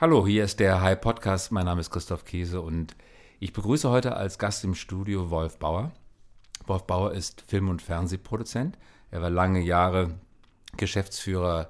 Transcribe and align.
Hallo, 0.00 0.24
hier 0.28 0.44
ist 0.44 0.60
der 0.60 0.80
High 0.80 1.00
Podcast. 1.00 1.50
Mein 1.50 1.64
Name 1.64 1.80
ist 1.80 1.90
Christoph 1.90 2.24
Käse 2.24 2.60
und 2.60 2.94
ich 3.40 3.52
begrüße 3.52 3.90
heute 3.90 4.14
als 4.14 4.38
Gast 4.38 4.62
im 4.62 4.76
Studio 4.76 5.30
Wolf 5.30 5.58
Bauer. 5.58 5.90
Wolf 6.68 6.84
Bauer 6.84 7.14
ist 7.14 7.40
Film- 7.48 7.68
und 7.68 7.82
Fernsehproduzent. 7.82 8.78
Er 9.10 9.22
war 9.22 9.30
lange 9.30 9.58
Jahre 9.58 10.14
Geschäftsführer 10.76 11.68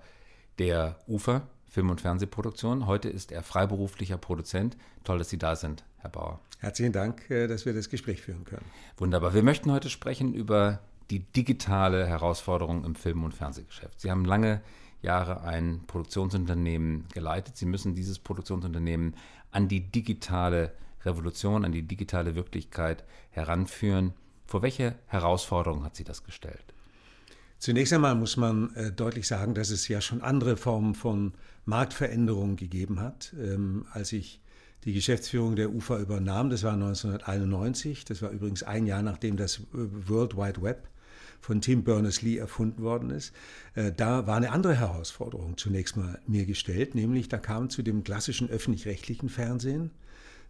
der 0.59 0.99
UFA, 1.06 1.49
Film- 1.71 1.88
und 1.88 2.03
Fernsehproduktion. 2.03 2.87
Heute 2.87 3.09
ist 3.09 3.33
er 3.33 3.42
freiberuflicher 3.42 4.19
Produzent. 4.19 4.76
Toll, 5.04 5.17
dass 5.17 5.31
Sie 5.31 5.38
da 5.38 5.56
sind, 5.56 5.85
Herr 5.97 6.10
Bauer. 6.10 6.38
Herzlichen 6.58 6.92
Dank, 6.92 7.31
äh, 7.31 7.47
dass 7.47 7.65
wir 7.65 7.72
das 7.72 7.88
Gespräch 7.88 8.21
führen 8.21 8.45
können. 8.45 8.67
Wunderbar. 8.99 9.33
Wir 9.33 9.42
möchten 9.42 9.72
heute 9.72 9.88
sprechen 9.88 10.35
über 10.35 10.81
die 11.08 11.21
digitale 11.21 12.06
Herausforderung 12.06 12.85
im 12.85 12.95
Film- 12.95 13.24
und 13.24 13.33
Fernsehgeschäft. 13.33 13.99
Sie 13.99 14.10
haben 14.10 14.26
lange 14.26 14.60
Jahre 15.03 15.42
ein 15.42 15.83
Produktionsunternehmen 15.87 17.05
geleitet. 17.12 17.56
Sie 17.56 17.66
müssen 17.66 17.95
dieses 17.95 18.18
Produktionsunternehmen 18.18 19.14
an 19.50 19.68
die 19.68 19.80
digitale 19.80 20.73
Revolution, 21.04 21.64
an 21.64 21.73
die 21.73 21.82
digitale 21.82 22.34
Wirklichkeit 22.34 23.04
heranführen. 23.30 24.12
Vor 24.46 24.62
welche 24.62 24.96
Herausforderungen 25.06 25.84
hat 25.84 25.96
Sie 25.96 26.04
das 26.04 26.24
gestellt? 26.24 26.74
Zunächst 27.59 27.92
einmal 27.92 28.14
muss 28.14 28.37
man 28.37 28.74
äh, 28.76 28.92
deutlich 28.92 29.26
sagen, 29.26 29.54
dass 29.54 29.70
es 29.70 29.88
ja 29.88 30.00
schon 30.00 30.23
andere 30.23 30.56
Formen 30.56 30.95
von 30.95 31.32
Marktveränderungen 31.65 32.56
gegeben 32.56 33.01
hat. 33.01 33.34
Ähm, 33.38 33.84
als 33.92 34.12
ich 34.12 34.40
die 34.84 34.92
Geschäftsführung 34.92 35.56
der 35.56 35.74
UFA 35.74 35.98
übernahm, 35.98 36.51
das 36.51 36.62
war 36.62 36.74
1991, 36.74 38.04
das 38.04 38.23
war 38.23 38.30
übrigens 38.30 38.62
ein 38.62 38.87
Jahr 38.87 39.02
nachdem 39.02 39.37
das 39.37 39.60
World 39.73 40.37
Wide 40.37 40.62
Web 40.62 40.88
von 41.41 41.60
Tim 41.60 41.84
Berners-Lee 41.84 42.37
erfunden 42.37 42.83
worden 42.83 43.10
ist, 43.10 43.33
äh, 43.74 43.92
da 43.96 44.27
war 44.27 44.37
eine 44.37 44.52
andere 44.52 44.74
Herausforderung 44.77 45.56
zunächst 45.56 45.96
mal 45.96 46.20
mir 46.27 46.46
gestellt, 46.46 46.95
nämlich 46.95 47.29
da 47.29 47.38
kam 47.38 47.70
zu 47.70 47.83
dem 47.83 48.05
klassischen 48.05 48.48
öffentlich-rechtlichen 48.48 49.29
Fernsehen 49.29 49.90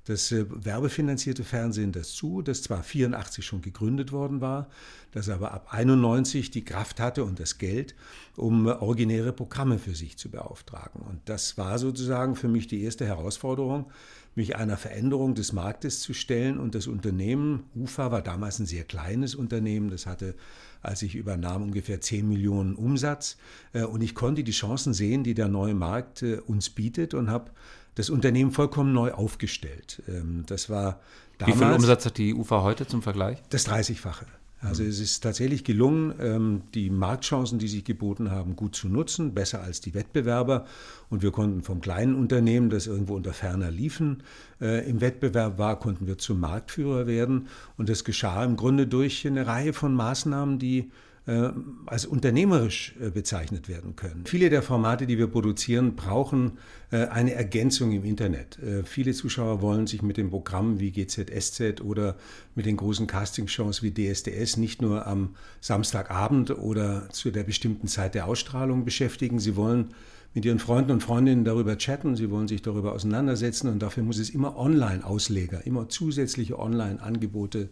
das 0.09 0.33
äh, 0.33 0.47
werbefinanzierte 0.49 1.45
Fernsehen 1.45 1.93
dazu, 1.93 2.41
das 2.41 2.63
zwar 2.63 2.83
84 2.83 3.45
schon 3.45 3.61
gegründet 3.61 4.11
worden 4.11 4.41
war, 4.41 4.69
das 5.13 5.29
aber 5.29 5.53
ab 5.53 5.69
91 5.71 6.51
die 6.51 6.65
Kraft 6.65 6.99
hatte 6.99 7.25
und 7.25 7.39
das 7.39 7.59
Geld, 7.59 7.95
um 8.37 8.67
äh, 8.67 8.71
originäre 8.71 9.33
Programme 9.33 9.79
für 9.79 9.95
sich 9.95 10.17
zu 10.17 10.31
beauftragen. 10.31 11.03
Und 11.03 11.21
das 11.27 11.59
war 11.59 11.79
sozusagen 11.79 12.37
für 12.37 12.49
mich 12.49 12.67
die 12.67 12.83
erste 12.83 13.07
Herausforderung, 13.07 13.91
mich 14.35 14.57
einer 14.57 14.77
Veränderung 14.77 15.35
des 15.35 15.53
Marktes 15.53 16.01
zu 16.01 16.15
stellen. 16.15 16.59
Und 16.59 16.75
das 16.75 16.87
Unternehmen, 16.87 17.65
UFA, 17.75 18.11
war 18.11 18.23
damals 18.23 18.61
ein 18.61 18.67
sehr 18.67 18.85
kleines 18.85 19.35
Unternehmen. 19.35 19.91
Das 19.91 20.07
hatte, 20.07 20.37
als 20.83 21.03
ich 21.03 21.15
übernahm, 21.15 21.63
ungefähr 21.63 22.01
10 22.01 22.29
Millionen 22.29 22.75
Umsatz. 22.75 23.37
Äh, 23.73 23.85
und 23.85 24.03
ich 24.03 24.15
konnte 24.15 24.45
die 24.45 24.53
Chancen 24.53 24.95
sehen, 24.95 25.25
die 25.25 25.35
der 25.35 25.49
neue 25.49 25.75
Markt 25.75 26.23
uns 26.23 26.71
bietet 26.71 27.15
und 27.15 27.31
habe 27.31 27.51
das 27.95 28.11
Unternehmen 28.11 28.53
vollkommen 28.53 28.93
neu 28.93 29.13
aufgestellt. 29.13 30.03
Ähm, 30.09 30.45
das 30.47 30.71
war 30.71 31.01
damals, 31.39 31.57
Wie 31.59 31.65
viel 31.65 31.73
Umsatz 31.75 32.07
hat 32.07 32.19
die 32.19 32.33
UFA 32.33 32.63
heute 32.63 32.87
zum 32.87 33.03
Vergleich? 33.03 33.43
Das 33.51 33.69
30-fache. 33.69 34.27
Also 34.61 34.83
es 34.83 34.99
ist 34.99 35.21
tatsächlich 35.21 35.63
gelungen, 35.63 36.15
ähm, 36.21 36.63
die 36.75 36.91
Marktchancen, 36.91 37.61
die 37.61 37.69
sich 37.69 37.85
geboten 37.85 38.33
haben, 38.33 38.57
gut 38.57 38.75
zu 38.75 38.89
nutzen, 38.89 39.33
besser 39.33 39.63
als 39.63 39.81
die 39.81 39.95
Wettbewerber. 39.95 40.67
Und 41.11 41.23
wir 41.23 41.31
konnten 41.31 41.63
vom 41.63 41.81
kleinen 41.81 42.17
Unternehmen, 42.17 42.69
das 42.69 42.89
irgendwo 42.89 43.15
unter 43.15 43.33
ferner 43.33 43.71
liefen, 43.71 44.25
äh, 44.61 44.89
im 44.89 45.01
Wettbewerb 45.01 45.59
war, 45.59 45.79
konnten 45.79 46.09
wir 46.09 46.19
zum 46.19 46.41
Marktführer 46.41 47.07
werden. 47.07 47.47
Und 47.77 47.89
das 47.89 48.03
geschah 48.03 48.45
im 48.45 48.57
Grunde 48.57 48.89
durch 48.89 49.25
eine 49.27 49.47
Reihe 49.47 49.73
von 49.73 49.95
Maßnahmen, 49.95 50.59
die 50.59 50.91
äh, 51.29 51.51
als 51.85 52.07
unternehmerisch 52.07 52.95
äh, 53.03 53.11
bezeichnet 53.11 53.69
werden 53.69 53.97
können. 53.97 54.23
Viele 54.25 54.49
der 54.49 54.63
Formate, 54.63 55.07
die 55.07 55.19
wir 55.19 55.27
produzieren, 55.27 55.95
brauchen 55.95 56.53
äh, 56.91 57.05
eine 57.09 57.35
Ergänzung 57.35 57.93
im 57.93 58.05
Internet. 58.05 58.59
Viele 58.85 59.13
Zuschauer 59.13 59.61
wollen 59.61 59.87
sich 59.87 60.01
mit 60.01 60.17
dem 60.17 60.31
Programm 60.31 60.81
wie 60.81 60.91
GZSZ 60.91 61.83
oder 61.83 62.17
mit 62.55 62.65
den 62.65 62.79
großen 62.79 63.07
Castingshows 63.07 63.83
wie 63.83 63.93
DSDS 63.93 64.57
nicht 64.57 64.81
nur 64.81 65.07
am 65.07 65.35
Samstagabend 65.61 66.51
oder 66.51 67.11
zu 67.11 67.31
der 67.31 67.43
bestimmten 67.43 67.89
Zeit 67.89 68.15
der 68.15 68.27
Ausstrahlung 68.27 68.87
beschäftigen. 68.87 69.39
Sie 69.39 69.55
wollen 69.55 69.91
mit 70.33 70.47
ihren 70.47 70.59
Freunden 70.59 70.93
und 70.93 71.03
Freundinnen 71.03 71.45
darüber 71.45 71.77
chatten, 71.77 72.17
sie 72.17 72.31
wollen 72.31 72.49
sich 72.49 72.63
darüber 72.63 72.93
auseinandersetzen 72.93 73.69
und 73.69 73.83
dafür 73.83 74.03
muss 74.03 74.19
es 74.19 74.31
immer 74.31 74.57
Online-Ausleger, 74.57 75.67
immer 75.67 75.89
zusätzliche 75.89 76.59
Online-Angebote 76.59 77.69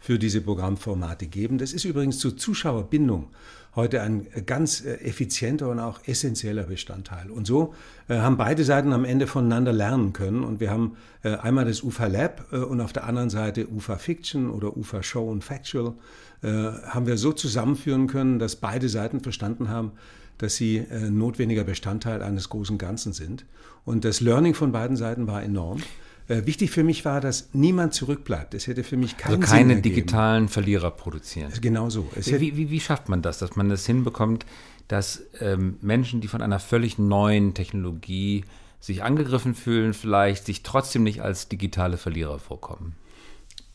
für 0.00 0.18
diese 0.18 0.40
Programmformate 0.40 1.26
geben. 1.26 1.58
Das 1.58 1.72
ist 1.72 1.84
übrigens 1.84 2.18
zur 2.18 2.36
Zuschauerbindung 2.36 3.28
heute 3.76 4.02
ein 4.02 4.26
ganz 4.46 4.84
äh, 4.84 4.94
effizienter 4.94 5.68
und 5.68 5.78
auch 5.78 6.00
essentieller 6.06 6.64
Bestandteil. 6.64 7.30
Und 7.30 7.46
so 7.46 7.74
äh, 8.08 8.18
haben 8.18 8.36
beide 8.36 8.64
Seiten 8.64 8.92
am 8.92 9.04
Ende 9.04 9.26
voneinander 9.26 9.72
lernen 9.72 10.12
können. 10.12 10.42
Und 10.42 10.60
wir 10.60 10.70
haben 10.70 10.96
äh, 11.22 11.36
einmal 11.36 11.64
das 11.64 11.82
UFA 11.82 12.06
Lab 12.06 12.52
und 12.52 12.80
auf 12.80 12.92
der 12.92 13.04
anderen 13.04 13.30
Seite 13.30 13.68
UFA 13.68 13.96
Fiction 13.96 14.50
oder 14.50 14.76
UFA 14.76 15.02
Show 15.02 15.28
und 15.30 15.44
Factual 15.44 15.94
haben 16.42 17.06
wir 17.06 17.18
so 17.18 17.34
zusammenführen 17.34 18.06
können, 18.06 18.38
dass 18.38 18.56
beide 18.56 18.88
Seiten 18.88 19.20
verstanden 19.20 19.68
haben, 19.68 19.92
dass 20.38 20.56
sie 20.56 20.86
notwendiger 21.10 21.64
Bestandteil 21.64 22.22
eines 22.22 22.48
großen 22.48 22.78
Ganzen 22.78 23.12
sind. 23.12 23.44
Und 23.84 24.06
das 24.06 24.22
Learning 24.22 24.54
von 24.54 24.72
beiden 24.72 24.96
Seiten 24.96 25.26
war 25.26 25.42
enorm. 25.42 25.82
Äh, 26.30 26.46
wichtig 26.46 26.70
für 26.70 26.84
mich 26.84 27.04
war, 27.04 27.20
dass 27.20 27.48
niemand 27.54 27.92
zurückbleibt. 27.92 28.54
Es 28.54 28.68
hätte 28.68 28.84
für 28.84 28.96
mich 28.96 29.16
keinen 29.16 29.42
also 29.42 29.52
keine 29.52 29.74
Sinn 29.74 29.82
digitalen 29.82 30.48
Verlierer 30.48 30.92
produzieren. 30.92 31.50
Genau 31.60 31.90
so. 31.90 32.08
Wie, 32.14 32.56
wie, 32.56 32.70
wie, 32.70 32.78
schafft 32.78 33.08
man 33.08 33.20
das, 33.20 33.38
dass 33.38 33.56
man 33.56 33.68
das 33.68 33.84
hinbekommt, 33.84 34.46
dass 34.86 35.24
ähm, 35.40 35.78
Menschen, 35.80 36.20
die 36.20 36.28
von 36.28 36.40
einer 36.40 36.60
völlig 36.60 36.98
neuen 36.98 37.52
Technologie 37.52 38.44
sich 38.78 39.02
angegriffen 39.02 39.56
fühlen, 39.56 39.92
vielleicht 39.92 40.46
sich 40.46 40.62
trotzdem 40.62 41.02
nicht 41.02 41.20
als 41.20 41.48
digitale 41.48 41.96
Verlierer 41.96 42.38
vorkommen? 42.38 42.94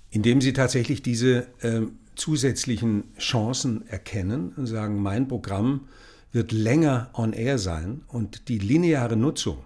Indem 0.10 0.40
sie 0.40 0.54
tatsächlich 0.54 1.04
diese 1.04 1.48
ähm, 1.62 1.98
zusätzlichen 2.16 3.04
Chancen 3.20 3.86
erkennen 3.90 4.54
und 4.56 4.68
sagen, 4.68 5.02
mein 5.02 5.28
Programm 5.28 5.90
wird 6.32 6.54
länger 6.54 7.10
on 7.16 7.34
air 7.34 7.58
sein 7.58 8.04
und 8.08 8.48
die 8.48 8.60
lineare 8.60 9.18
Nutzung, 9.18 9.58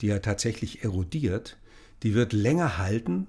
die 0.00 0.08
ja 0.08 0.18
tatsächlich 0.18 0.82
erodiert, 0.82 1.56
die 2.02 2.14
wird 2.14 2.32
länger 2.32 2.78
halten, 2.78 3.28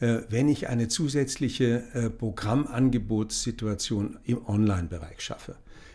äh, 0.00 0.22
wenn 0.28 0.48
ich 0.48 0.68
eine 0.68 0.88
zusätzliche 0.88 1.84
äh, 1.92 2.10
Programmangebotssituation 2.10 4.18
im 4.24 4.44
Online-Bereich 4.46 5.20
schaffe. 5.20 5.54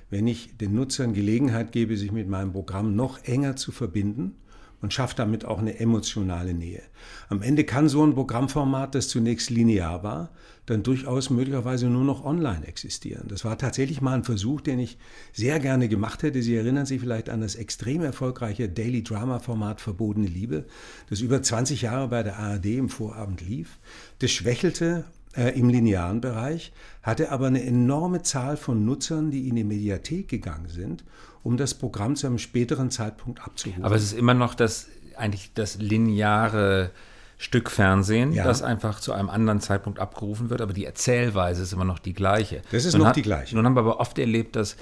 Wenn 0.09 0.28
ich 0.28 0.58
den 0.58 0.74
Nutzern 0.75 1.13
Gelegenheit 1.13 1.72
gebe, 1.72 1.97
sich 1.97 2.12
mit 2.12 2.28
meinem 2.28 2.52
Programm 2.52 2.96
noch 2.96 3.24
enger 3.24 3.56
zu 3.56 3.72
verbinden 3.72 4.36
und 4.85 4.94
schafft 4.94 5.18
damit 5.18 5.46
auch 5.46 5.57
eine 5.57 5.79
emotionale 5.79 6.53
Nähe. 6.53 6.84
Am 7.29 7.41
Ende 7.41 7.63
kann 7.63 7.90
so 7.90 8.06
ein 8.06 8.13
Programmformat, 8.13 8.94
das 8.94 9.07
zunächst 9.07 9.50
linear 9.50 10.03
war, 10.03 10.29
dann 10.68 10.84
durchaus 10.84 11.31
möglicherweise 11.31 11.88
nur 11.88 12.03
noch 12.03 12.23
online 12.23 12.68
existieren. 12.68 13.28
Das 13.28 13.44
war 13.44 13.57
tatsächlich 13.57 14.00
mal 14.01 14.13
ein 14.13 14.24
Versuch, 14.24 14.62
den 14.62 14.78
ich 14.78 15.00
sehr 15.34 15.59
gerne 15.59 15.90
gemacht 15.90 16.22
hätte. 16.22 16.44
Sie 16.44 16.56
erinnern 16.56 16.85
sich 16.85 17.01
vielleicht 17.01 17.31
an 17.31 17.41
das 17.41 17.56
extrem 17.56 18.03
erfolgreiche 18.03 18.69
Daily 18.69 19.03
Drama 19.03 19.40
Format 19.40 19.81
Verbotene 19.81 20.28
Liebe, 20.28 20.66
das 21.09 21.22
über 21.22 21.41
20 21.41 21.81
Jahre 21.81 22.09
bei 22.09 22.22
der 22.22 22.38
ARD 22.38 22.66
im 22.66 22.90
Vorabend 22.90 23.41
lief. 23.41 23.79
Das 24.19 24.29
schwächelte 24.29 25.03
äh, 25.35 25.59
im 25.59 25.68
linearen 25.69 26.22
Bereich, 26.22 26.74
hatte 27.01 27.31
aber 27.31 27.47
eine 27.47 27.63
enorme 27.63 28.22
Zahl 28.22 28.56
von 28.56 28.85
Nutzern, 28.85 29.31
die 29.31 29.50
in 29.50 29.56
die 29.56 29.63
Mediathek 29.63 30.28
gegangen 30.28 30.69
sind, 30.69 31.03
um 31.45 31.57
das 31.57 31.75
Programm 31.75 32.16
zu 32.16 32.25
einem 32.25 32.39
späteren 32.39 32.89
Zeitpunkt 32.89 33.39
abzurufen. 33.39 33.85
Aber 33.85 33.95
es 33.95 34.01
ist 34.03 34.13
immer 34.13 34.33
noch 34.33 34.56
das 34.56 34.88
eigentlich 35.16 35.53
das 35.53 35.78
lineare 35.78 36.89
Stück 37.38 37.69
Fernsehen, 37.69 38.33
ja. 38.33 38.44
das 38.44 38.63
einfach 38.63 39.00
zu 39.00 39.13
einem 39.13 39.29
anderen 39.29 39.59
Zeitpunkt 39.59 40.00
abgerufen 40.00 40.50
wird, 40.50 40.61
aber 40.61 40.73
die 40.73 40.85
Erzählweise 40.85 41.61
ist 41.61 41.72
immer 41.72 41.85
noch 41.85 42.00
die 42.00 42.13
gleiche. 42.13 42.63
Das 42.72 42.83
ist 42.83 42.94
nun 42.94 43.01
noch 43.01 43.09
hat, 43.09 43.16
die 43.16 43.22
gleiche. 43.22 43.56
Nun 43.56 43.63
haben 43.63 43.75
wir 43.75 43.81
aber 43.81 44.00
oft 44.00 44.17
erlebt, 44.17 44.56
dass 44.56 44.75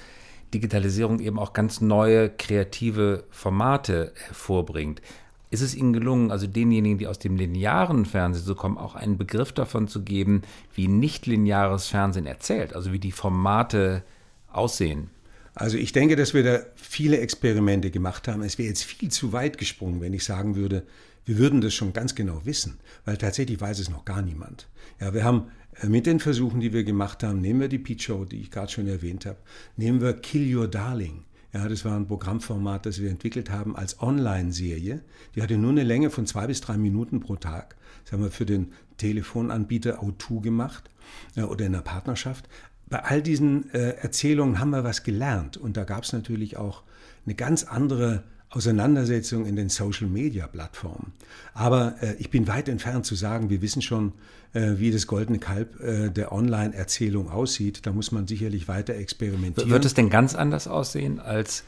Digitalisierung 0.53 1.19
eben 1.19 1.37
auch 1.37 1.51
ganz 1.51 1.81
neue 1.81 2.29
kreative 2.29 3.25
Formate 3.29 4.13
hervorbringt. 4.27 5.01
Ist 5.49 5.61
es 5.61 5.75
Ihnen 5.75 5.91
gelungen, 5.91 6.31
also 6.31 6.47
denjenigen, 6.47 6.97
die 6.97 7.07
aus 7.07 7.19
dem 7.19 7.35
linearen 7.35 8.05
Fernsehen 8.05 8.45
so 8.45 8.55
kommen, 8.55 8.77
auch 8.77 8.95
einen 8.95 9.17
Begriff 9.17 9.51
davon 9.51 9.89
zu 9.89 10.03
geben, 10.03 10.43
wie 10.73 10.87
nicht 10.87 11.25
lineares 11.25 11.87
Fernsehen 11.87 12.25
erzählt, 12.25 12.73
also 12.73 12.93
wie 12.93 12.99
die 12.99 13.11
Formate 13.11 14.03
aussehen? 14.49 15.09
Also 15.55 15.77
ich 15.77 15.91
denke, 15.91 16.15
dass 16.15 16.33
wir 16.33 16.43
da 16.43 16.59
viele 16.75 17.19
Experimente 17.19 17.91
gemacht 17.91 18.27
haben. 18.27 18.41
Es 18.41 18.57
wäre 18.57 18.69
jetzt 18.69 18.83
viel 18.83 19.09
zu 19.09 19.33
weit 19.33 19.57
gesprungen, 19.57 20.01
wenn 20.01 20.13
ich 20.13 20.23
sagen 20.23 20.55
würde, 20.55 20.83
wir 21.25 21.37
würden 21.37 21.61
das 21.61 21.73
schon 21.73 21.93
ganz 21.93 22.15
genau 22.15 22.45
wissen, 22.45 22.79
weil 23.05 23.17
tatsächlich 23.17 23.61
weiß 23.61 23.79
es 23.79 23.89
noch 23.89 24.03
gar 24.03 24.21
niemand. 24.21 24.67
Ja, 24.99 25.13
wir 25.13 25.23
haben 25.23 25.51
äh, 25.81 25.87
mit 25.87 26.05
den 26.05 26.19
Versuchen, 26.19 26.59
die 26.59 26.73
wir 26.73 26.83
gemacht 26.83 27.23
haben, 27.23 27.39
nehmen 27.39 27.61
wir 27.61 27.67
die 27.67 27.79
Peach 27.79 28.03
Show, 28.03 28.25
die 28.25 28.41
ich 28.41 28.51
gerade 28.51 28.71
schon 28.71 28.87
erwähnt 28.87 29.25
habe, 29.25 29.37
nehmen 29.77 30.01
wir 30.01 30.13
Kill 30.13 30.55
Your 30.55 30.67
Darling. 30.67 31.23
Ja, 31.53 31.67
das 31.67 31.85
war 31.85 31.95
ein 31.95 32.07
Programmformat, 32.07 32.87
das 32.87 32.99
wir 32.99 33.11
entwickelt 33.11 33.51
haben 33.51 33.75
als 33.75 34.01
Online-Serie. 34.01 35.01
Die 35.35 35.41
hatte 35.41 35.55
nur 35.57 35.69
eine 35.69 35.83
Länge 35.83 36.09
von 36.09 36.25
zwei 36.25 36.47
bis 36.47 36.61
drei 36.61 36.77
Minuten 36.77 37.19
pro 37.19 37.35
Tag. 37.35 37.75
Das 38.03 38.13
haben 38.13 38.23
wir 38.23 38.31
für 38.31 38.47
den 38.47 38.73
Telefonanbieter 38.97 40.01
O2 40.01 40.41
gemacht 40.41 40.89
äh, 41.35 41.43
oder 41.43 41.65
in 41.65 41.73
der 41.73 41.81
Partnerschaft. 41.81 42.49
Bei 42.89 43.03
all 43.03 43.21
diesen 43.21 43.73
äh, 43.73 43.95
Erzählungen 44.01 44.59
haben 44.59 44.69
wir 44.71 44.83
was 44.83 45.03
gelernt 45.03 45.57
und 45.57 45.77
da 45.77 45.83
gab 45.83 46.03
es 46.03 46.13
natürlich 46.13 46.57
auch 46.57 46.83
eine 47.25 47.35
ganz 47.35 47.63
andere 47.63 48.23
Auseinandersetzung 48.49 49.45
in 49.47 49.55
den 49.55 49.69
Social-Media-Plattformen. 49.69 51.13
Aber 51.55 51.95
äh, 52.01 52.15
ich 52.19 52.29
bin 52.29 52.47
weit 52.47 52.69
entfernt 52.69 53.05
zu 53.05 53.15
sagen, 53.15 53.49
wir 53.49 53.61
wissen 53.61 53.81
schon, 53.81 54.13
äh, 54.53 54.73
wie 54.77 54.91
das 54.91 55.07
goldene 55.07 55.39
Kalb 55.39 55.79
äh, 55.79 56.09
der 56.09 56.31
Online-Erzählung 56.31 57.29
aussieht. 57.31 57.85
Da 57.87 57.91
muss 57.91 58.11
man 58.11 58.27
sicherlich 58.27 58.67
weiter 58.67 58.93
experimentieren. 58.93 59.71
Wird 59.71 59.85
es 59.85 59.95
denn 59.95 60.11
ganz 60.11 60.35
anders 60.35 60.67
aussehen 60.67 61.19
als 61.19 61.63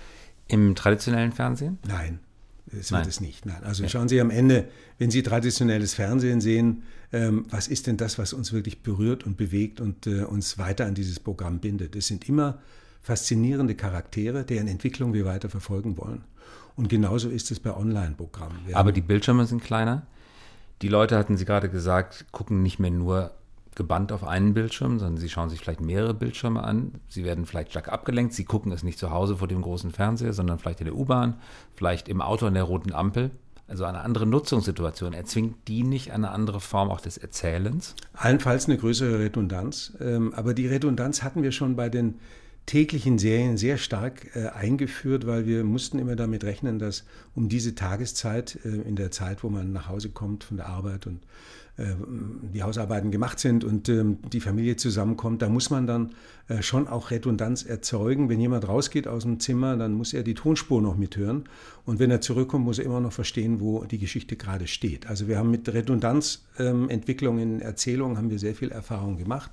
im 0.48 0.76
traditionellen 0.76 1.32
Fernsehen? 1.32 1.80
Nein, 1.88 2.20
es 2.72 2.92
wird 2.92 3.08
es 3.08 3.20
nicht. 3.20 3.48
Nein. 3.48 3.64
Also 3.64 3.84
ja. 3.84 3.90
schauen 3.90 4.08
Sie 4.08 4.22
am 4.22 4.30
Ende, 4.30 4.68
wenn 5.00 5.10
Sie 5.10 5.24
traditionelles 5.24 5.96
Fernsehen 5.96 6.40
sehen, 6.40 6.84
ähm, 7.16 7.46
was 7.50 7.68
ist 7.68 7.88
denn 7.88 7.96
das, 7.96 8.18
was 8.18 8.34
uns 8.34 8.52
wirklich 8.52 8.84
berührt 8.84 9.26
und 9.26 9.38
bewegt 9.38 9.80
und 9.80 10.06
äh, 10.06 10.24
uns 10.24 10.58
weiter 10.58 10.86
an 10.86 10.96
dieses 10.96 11.20
Programm 11.20 11.60
bindet? 11.60 11.96
Es 11.96 12.08
sind 12.08 12.28
immer 12.28 12.60
faszinierende 13.02 13.76
Charaktere, 13.76 14.44
deren 14.44 14.68
Entwicklung 14.68 15.14
wir 15.14 15.26
weiter 15.26 15.50
verfolgen 15.50 15.98
wollen. 15.98 16.24
Und 16.76 16.90
genauso 16.90 17.30
ist 17.30 17.52
es 17.52 17.60
bei 17.62 17.74
Online-Programmen. 17.76 18.58
Aber 18.74 18.92
die 18.92 19.02
Bildschirme 19.02 19.46
sind 19.46 19.64
kleiner. 19.64 20.06
Die 20.82 20.90
Leute, 20.90 21.18
hatten 21.18 21.38
Sie 21.38 21.46
gerade 21.46 21.70
gesagt, 21.70 22.26
gucken 22.32 22.62
nicht 22.62 22.80
mehr 22.80 22.92
nur 22.92 23.32
gebannt 23.76 24.12
auf 24.12 24.24
einen 24.24 24.54
Bildschirm, 24.54 25.00
sondern 25.00 25.18
sie 25.18 25.30
schauen 25.30 25.50
sich 25.50 25.60
vielleicht 25.60 25.82
mehrere 25.82 26.14
Bildschirme 26.14 26.64
an. 26.64 26.94
Sie 27.10 27.24
werden 27.24 27.46
vielleicht 27.46 27.72
stark 27.72 27.90
abgelenkt. 27.90 28.34
Sie 28.34 28.46
gucken 28.46 28.72
es 28.72 28.84
nicht 28.84 28.98
zu 28.98 29.12
Hause 29.12 29.38
vor 29.38 29.48
dem 29.48 29.62
großen 29.62 29.92
Fernseher, 29.92 30.34
sondern 30.34 30.60
vielleicht 30.60 30.80
in 30.80 30.86
der 30.86 30.96
U-Bahn, 30.96 31.36
vielleicht 31.76 32.08
im 32.08 32.22
Auto 32.22 32.46
an 32.46 32.54
der 32.54 32.64
roten 32.64 32.94
Ampel. 32.94 33.32
Also 33.68 33.86
eine 33.86 34.02
andere 34.02 34.28
Nutzungssituation. 34.28 35.14
Erzwingt 35.14 35.68
die 35.68 35.84
nicht 35.84 36.12
eine 36.12 36.30
andere 36.32 36.60
Form 36.60 36.92
auch 36.92 37.02
des 37.02 37.18
Erzählens? 37.18 37.96
Allenfalls 38.14 38.68
eine 38.68 38.78
größere 38.78 39.20
Redundanz. 39.20 39.94
Ähm, 40.00 40.34
aber 40.36 40.54
die 40.54 40.68
Redundanz 40.68 41.24
hatten 41.24 41.42
wir 41.42 41.52
schon 41.52 41.76
bei 41.76 41.90
den 41.90 42.16
täglichen 42.66 43.20
Serien 43.20 43.58
sehr 43.58 43.78
stark 43.78 44.36
äh, 44.36 44.48
eingeführt, 44.48 45.28
weil 45.28 45.46
wir 45.46 45.64
mussten 45.64 46.00
immer 46.00 46.16
damit 46.16 46.44
rechnen, 46.44 46.80
dass 46.80 47.06
um 47.36 47.50
diese 47.50 47.76
Tageszeit, 47.76 48.60
äh, 48.66 48.70
in 48.70 48.96
der 48.96 49.12
Zeit, 49.12 49.44
wo 49.44 49.50
man 49.50 49.72
nach 49.72 49.88
Hause 49.88 50.10
kommt 50.10 50.44
von 50.44 50.58
der 50.58 50.68
Arbeit 50.68 51.06
und 51.08 51.22
die 51.78 52.64
Hausarbeiten 52.64 53.12
gemacht 53.12 53.38
sind 53.40 53.66
und 53.66 53.90
ähm, 53.90 54.20
die 54.32 54.40
Familie 54.40 54.78
zusammenkommt, 54.78 55.42
da 55.42 55.50
muss 55.50 55.70
man 55.70 55.86
dann 55.86 56.12
äh, 56.48 56.62
schon 56.62 56.88
auch 56.88 57.12
Redundanz 57.12 57.64
erzeugen. 57.64 58.30
Wenn 58.30 58.40
jemand 58.40 58.68
rausgeht 58.68 59.10
aus 59.10 59.24
dem 59.24 59.42
Zimmer, 59.42 59.76
dann 59.76 59.94
muss 59.94 60.14
er 60.14 60.24
die 60.24 60.36
Tonspur 60.36 60.82
noch 60.82 60.96
mithören 60.96 61.44
und 61.86 62.00
wenn 62.00 62.12
er 62.12 62.22
zurückkommt, 62.22 62.64
muss 62.64 62.80
er 62.80 62.86
immer 62.86 63.02
noch 63.02 63.12
verstehen, 63.12 63.60
wo 63.60 63.84
die 63.84 63.98
Geschichte 63.98 64.38
gerade 64.38 64.68
steht. 64.68 65.08
Also 65.08 65.28
wir 65.28 65.38
haben 65.38 65.52
mit 65.52 65.68
Redundanzentwicklung 65.68 67.40
ähm, 67.40 67.56
in 67.56 67.62
Erzählungen 67.62 68.18
haben 68.18 68.30
wir 68.30 68.40
sehr 68.40 68.56
viel 68.56 68.72
Erfahrung 68.72 69.18
gemacht. 69.18 69.52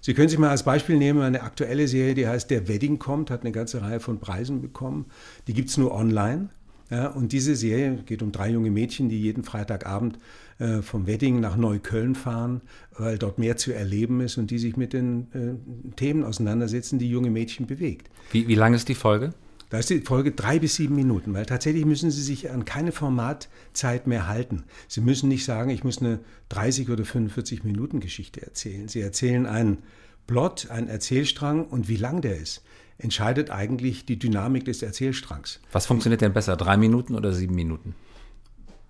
Sie 0.00 0.14
können 0.14 0.28
sich 0.28 0.38
mal 0.40 0.50
als 0.50 0.64
Beispiel 0.64 0.96
nehmen, 0.96 1.22
eine 1.22 1.42
aktuelle 1.42 1.86
Serie, 1.86 2.14
die 2.14 2.26
heißt 2.26 2.50
Der 2.50 2.66
Wedding 2.66 2.98
kommt, 2.98 3.30
hat 3.30 3.42
eine 3.42 3.52
ganze 3.52 3.82
Reihe 3.82 4.00
von 4.00 4.18
Preisen 4.18 4.60
bekommen. 4.60 5.06
Die 5.46 5.54
gibt 5.54 5.68
es 5.68 5.78
nur 5.78 5.94
online. 5.94 6.48
Ja, 6.90 7.06
und 7.06 7.32
diese 7.32 7.56
Serie 7.56 8.02
geht 8.04 8.20
um 8.20 8.32
drei 8.32 8.50
junge 8.50 8.70
Mädchen, 8.70 9.08
die 9.08 9.18
jeden 9.18 9.44
Freitagabend 9.44 10.18
äh, 10.62 10.80
vom 10.80 11.08
Wedding 11.08 11.40
nach 11.40 11.56
Neukölln 11.56 12.14
fahren, 12.14 12.60
weil 12.96 13.18
dort 13.18 13.38
mehr 13.38 13.56
zu 13.56 13.72
erleben 13.72 14.20
ist 14.20 14.38
und 14.38 14.50
die 14.52 14.58
sich 14.58 14.76
mit 14.76 14.92
den 14.92 15.26
äh, 15.32 15.96
Themen 15.96 16.22
auseinandersetzen, 16.22 17.00
die 17.00 17.10
junge 17.10 17.30
Mädchen 17.30 17.66
bewegt. 17.66 18.08
Wie, 18.30 18.46
wie 18.46 18.54
lang 18.54 18.72
ist 18.72 18.88
die 18.88 18.94
Folge? 18.94 19.34
Da 19.70 19.78
ist 19.78 19.90
die 19.90 20.02
Folge 20.02 20.30
drei 20.30 20.60
bis 20.60 20.76
sieben 20.76 20.94
Minuten, 20.94 21.34
weil 21.34 21.46
tatsächlich 21.46 21.84
müssen 21.84 22.10
Sie 22.12 22.22
sich 22.22 22.50
an 22.50 22.64
keine 22.64 22.92
Formatzeit 22.92 24.06
mehr 24.06 24.28
halten. 24.28 24.62
Sie 24.86 25.00
müssen 25.00 25.28
nicht 25.28 25.44
sagen, 25.44 25.70
ich 25.70 25.82
muss 25.82 25.98
eine 25.98 26.20
30 26.50 26.90
oder 26.90 27.04
45 27.04 27.64
Minuten 27.64 27.98
Geschichte 27.98 28.42
erzählen. 28.42 28.86
Sie 28.86 29.00
erzählen 29.00 29.46
einen 29.46 29.78
Plot, 30.28 30.70
einen 30.70 30.88
Erzählstrang 30.88 31.64
und 31.64 31.88
wie 31.88 31.96
lang 31.96 32.20
der 32.20 32.36
ist, 32.36 32.62
entscheidet 32.98 33.50
eigentlich 33.50 34.06
die 34.06 34.18
Dynamik 34.18 34.66
des 34.66 34.82
Erzählstrangs. 34.82 35.58
Was 35.72 35.86
funktioniert 35.86 36.20
denn 36.20 36.34
besser, 36.34 36.56
drei 36.56 36.76
Minuten 36.76 37.14
oder 37.14 37.32
sieben 37.32 37.54
Minuten? 37.54 37.94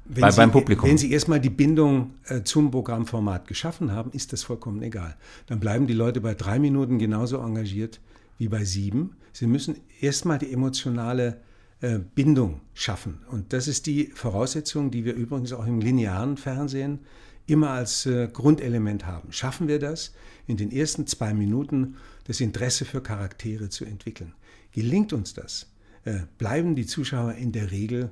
Bei, 0.05 0.31
Sie, 0.31 0.37
beim 0.37 0.51
Publikum. 0.51 0.89
Wenn 0.89 0.99
Sie 0.99 1.13
erstmal 1.13 1.41
die 1.41 1.51
Bindung 1.51 2.15
äh, 2.25 2.43
zum 2.43 2.71
Programmformat 2.71 3.47
geschaffen 3.47 3.93
haben, 3.93 4.11
ist 4.13 4.33
das 4.33 4.43
vollkommen 4.43 4.83
egal. 4.83 5.17
Dann 5.47 5.61
bleiben 5.61 5.87
die 5.87 5.95
Leute 5.95 6.21
bei 6.21 6.35
drei 6.35 6.59
Minuten 6.59 6.99
genauso 6.99 7.39
engagiert 7.39 8.01
wie 8.39 8.49
bei 8.49 8.65
sieben. 8.65 9.17
Sie 9.33 9.47
müssen 9.47 9.77
erstmal 10.01 10.39
die 10.39 10.53
emotionale 10.53 11.41
äh, 11.81 11.99
Bindung 11.99 12.61
schaffen. 12.75 13.21
Und 13.31 13.53
das 13.53 13.69
ist 13.69 13.87
die 13.87 14.07
Voraussetzung, 14.15 14.91
die 14.91 15.05
wir 15.05 15.15
übrigens 15.15 15.53
auch 15.53 15.67
im 15.67 15.81
linearen 15.81 16.37
Fernsehen 16.37 17.01
immer 17.47 17.71
als 17.71 18.07
äh, 18.07 18.29
Grundelement 18.33 19.07
haben. 19.07 19.33
Schaffen 19.33 19.69
wir 19.69 19.79
das, 19.79 20.15
in 20.47 20.57
den 20.57 20.71
ersten 20.71 21.07
zwei 21.07 21.35
Minuten 21.35 21.97
das 22.25 22.41
Interesse 22.41 22.85
für 22.85 23.03
Charaktere 23.03 23.69
zu 23.69 23.85
entwickeln? 23.85 24.33
Gelingt 24.73 25.13
uns 25.13 25.35
das, 25.35 25.71
äh, 26.05 26.21
bleiben 26.39 26.75
die 26.75 26.87
Zuschauer 26.87 27.35
in 27.35 27.53
der 27.53 27.71
Regel 27.71 28.11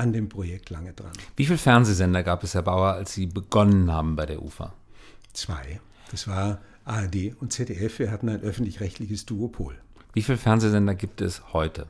an 0.00 0.14
dem 0.14 0.30
Projekt 0.30 0.70
lange 0.70 0.94
dran. 0.94 1.12
Wie 1.36 1.44
viele 1.44 1.58
Fernsehsender 1.58 2.22
gab 2.22 2.42
es, 2.42 2.54
Herr 2.54 2.62
Bauer, 2.62 2.94
als 2.94 3.12
Sie 3.12 3.26
begonnen 3.26 3.92
haben 3.92 4.16
bei 4.16 4.24
der 4.24 4.42
UFA? 4.42 4.72
Zwei. 5.34 5.80
Das 6.10 6.26
war 6.26 6.58
ARD 6.86 7.34
und 7.38 7.52
ZDF. 7.52 7.98
Wir 7.98 8.10
hatten 8.10 8.30
ein 8.30 8.40
öffentlich-rechtliches 8.40 9.26
Duopol. 9.26 9.74
Wie 10.14 10.22
viele 10.22 10.38
Fernsehsender 10.38 10.94
gibt 10.94 11.20
es 11.20 11.52
heute? 11.52 11.86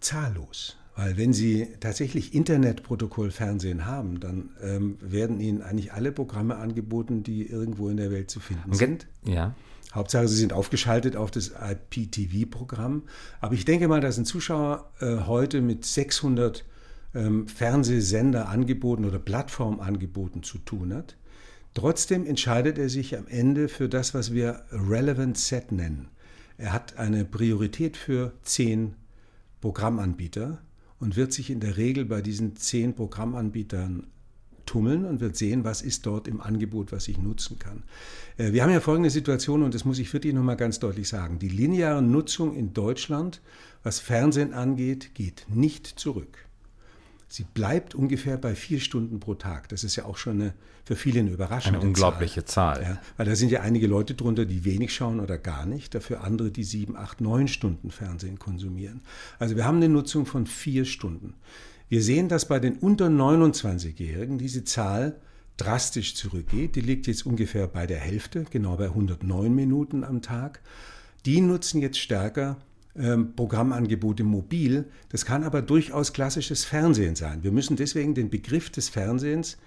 Zahllos. 0.00 0.76
Weil 0.96 1.16
wenn 1.18 1.32
Sie 1.34 1.68
tatsächlich 1.78 2.34
Internetprotokollfernsehen 2.34 3.84
haben, 3.84 4.18
dann 4.18 4.50
ähm, 4.62 4.96
werden 5.00 5.38
Ihnen 5.38 5.62
eigentlich 5.62 5.92
alle 5.92 6.10
Programme 6.10 6.56
angeboten, 6.56 7.22
die 7.22 7.46
irgendwo 7.46 7.90
in 7.90 7.98
der 7.98 8.10
Welt 8.10 8.30
zu 8.30 8.40
finden 8.40 8.72
sind. 8.72 9.06
Ja. 9.24 9.54
Hauptsache, 9.94 10.26
Sie 10.28 10.36
sind 10.36 10.54
aufgeschaltet 10.54 11.14
auf 11.14 11.30
das 11.30 11.52
IPTV-Programm. 11.52 13.02
Aber 13.40 13.54
ich 13.54 13.66
denke 13.66 13.86
mal, 13.86 14.00
dass 14.00 14.16
ein 14.16 14.24
Zuschauer 14.24 14.90
äh, 15.00 15.18
heute 15.26 15.60
mit 15.60 15.84
600 15.84 16.64
ähm, 17.14 17.48
Fernsehsenderangeboten 17.48 19.04
oder 19.04 19.18
Plattformangeboten 19.18 20.42
zu 20.42 20.58
tun 20.58 20.94
hat. 20.94 21.16
Trotzdem 21.74 22.26
entscheidet 22.26 22.78
er 22.78 22.88
sich 22.88 23.16
am 23.16 23.26
Ende 23.28 23.68
für 23.68 23.88
das, 23.88 24.14
was 24.14 24.32
wir 24.32 24.64
Relevant 24.72 25.38
Set 25.38 25.70
nennen. 25.72 26.08
Er 26.56 26.72
hat 26.72 26.98
eine 26.98 27.24
Priorität 27.24 27.96
für 27.96 28.32
zehn 28.42 28.94
Programmanbieter 29.60 30.58
und 30.98 31.16
wird 31.16 31.32
sich 31.32 31.50
in 31.50 31.60
der 31.60 31.76
Regel 31.76 32.04
bei 32.04 32.20
diesen 32.20 32.56
zehn 32.56 32.94
Programmanbietern 32.94 34.08
tummeln 34.66 35.04
und 35.06 35.20
wird 35.20 35.36
sehen, 35.36 35.64
was 35.64 35.82
ist 35.82 36.04
dort 36.04 36.28
im 36.28 36.40
Angebot, 36.40 36.92
was 36.92 37.08
ich 37.08 37.18
nutzen 37.18 37.58
kann. 37.58 37.84
Äh, 38.36 38.52
wir 38.52 38.62
haben 38.62 38.70
ja 38.70 38.80
folgende 38.80 39.10
Situation 39.10 39.62
und 39.62 39.74
das 39.74 39.84
muss 39.84 39.98
ich 39.98 40.12
wirklich 40.12 40.34
nochmal 40.34 40.56
ganz 40.56 40.78
deutlich 40.78 41.08
sagen. 41.08 41.38
Die 41.38 41.48
lineare 41.48 42.02
Nutzung 42.02 42.54
in 42.54 42.74
Deutschland, 42.74 43.40
was 43.82 43.98
Fernsehen 43.98 44.52
angeht, 44.52 45.14
geht 45.14 45.46
nicht 45.48 45.86
zurück. 45.86 46.47
Sie 47.30 47.44
bleibt 47.44 47.94
ungefähr 47.94 48.38
bei 48.38 48.54
vier 48.54 48.80
Stunden 48.80 49.20
pro 49.20 49.34
Tag. 49.34 49.68
Das 49.68 49.84
ist 49.84 49.96
ja 49.96 50.06
auch 50.06 50.16
schon 50.16 50.40
eine, 50.40 50.54
für 50.84 50.96
viele 50.96 51.20
eine 51.20 51.30
Überraschung. 51.30 51.74
Eine 51.74 51.84
unglaubliche 51.84 52.46
Zahl. 52.46 52.76
Zahl. 52.76 52.82
Ja, 52.82 53.00
weil 53.18 53.26
da 53.26 53.36
sind 53.36 53.52
ja 53.52 53.60
einige 53.60 53.86
Leute 53.86 54.14
drunter, 54.14 54.46
die 54.46 54.64
wenig 54.64 54.94
schauen 54.94 55.20
oder 55.20 55.36
gar 55.36 55.66
nicht. 55.66 55.94
Dafür 55.94 56.24
andere, 56.24 56.50
die 56.50 56.64
sieben, 56.64 56.96
acht, 56.96 57.20
neun 57.20 57.46
Stunden 57.46 57.90
Fernsehen 57.90 58.38
konsumieren. 58.38 59.02
Also 59.38 59.56
wir 59.56 59.66
haben 59.66 59.76
eine 59.76 59.90
Nutzung 59.90 60.24
von 60.24 60.46
vier 60.46 60.86
Stunden. 60.86 61.34
Wir 61.90 62.02
sehen, 62.02 62.28
dass 62.28 62.48
bei 62.48 62.60
den 62.60 62.76
unter 62.76 63.08
29-Jährigen 63.08 64.38
diese 64.38 64.64
Zahl 64.64 65.20
drastisch 65.58 66.14
zurückgeht. 66.14 66.76
Die 66.76 66.80
liegt 66.80 67.06
jetzt 67.08 67.26
ungefähr 67.26 67.66
bei 67.66 67.86
der 67.86 67.98
Hälfte, 67.98 68.46
genau 68.48 68.76
bei 68.76 68.86
109 68.86 69.54
Minuten 69.54 70.02
am 70.02 70.22
Tag. 70.22 70.60
Die 71.26 71.42
nutzen 71.42 71.82
jetzt 71.82 71.98
stärker 71.98 72.56
ähm, 72.98 73.34
Programmangebote 73.34 74.24
mobil. 74.24 74.86
Das 75.08 75.24
kann 75.24 75.44
aber 75.44 75.62
durchaus 75.62 76.12
klassisches 76.12 76.64
Fernsehen 76.64 77.16
sein. 77.16 77.42
Wir 77.42 77.52
müssen 77.52 77.76
deswegen 77.76 78.14
den 78.14 78.30
Begriff 78.30 78.70
des 78.70 78.88
Fernsehens 78.88 79.58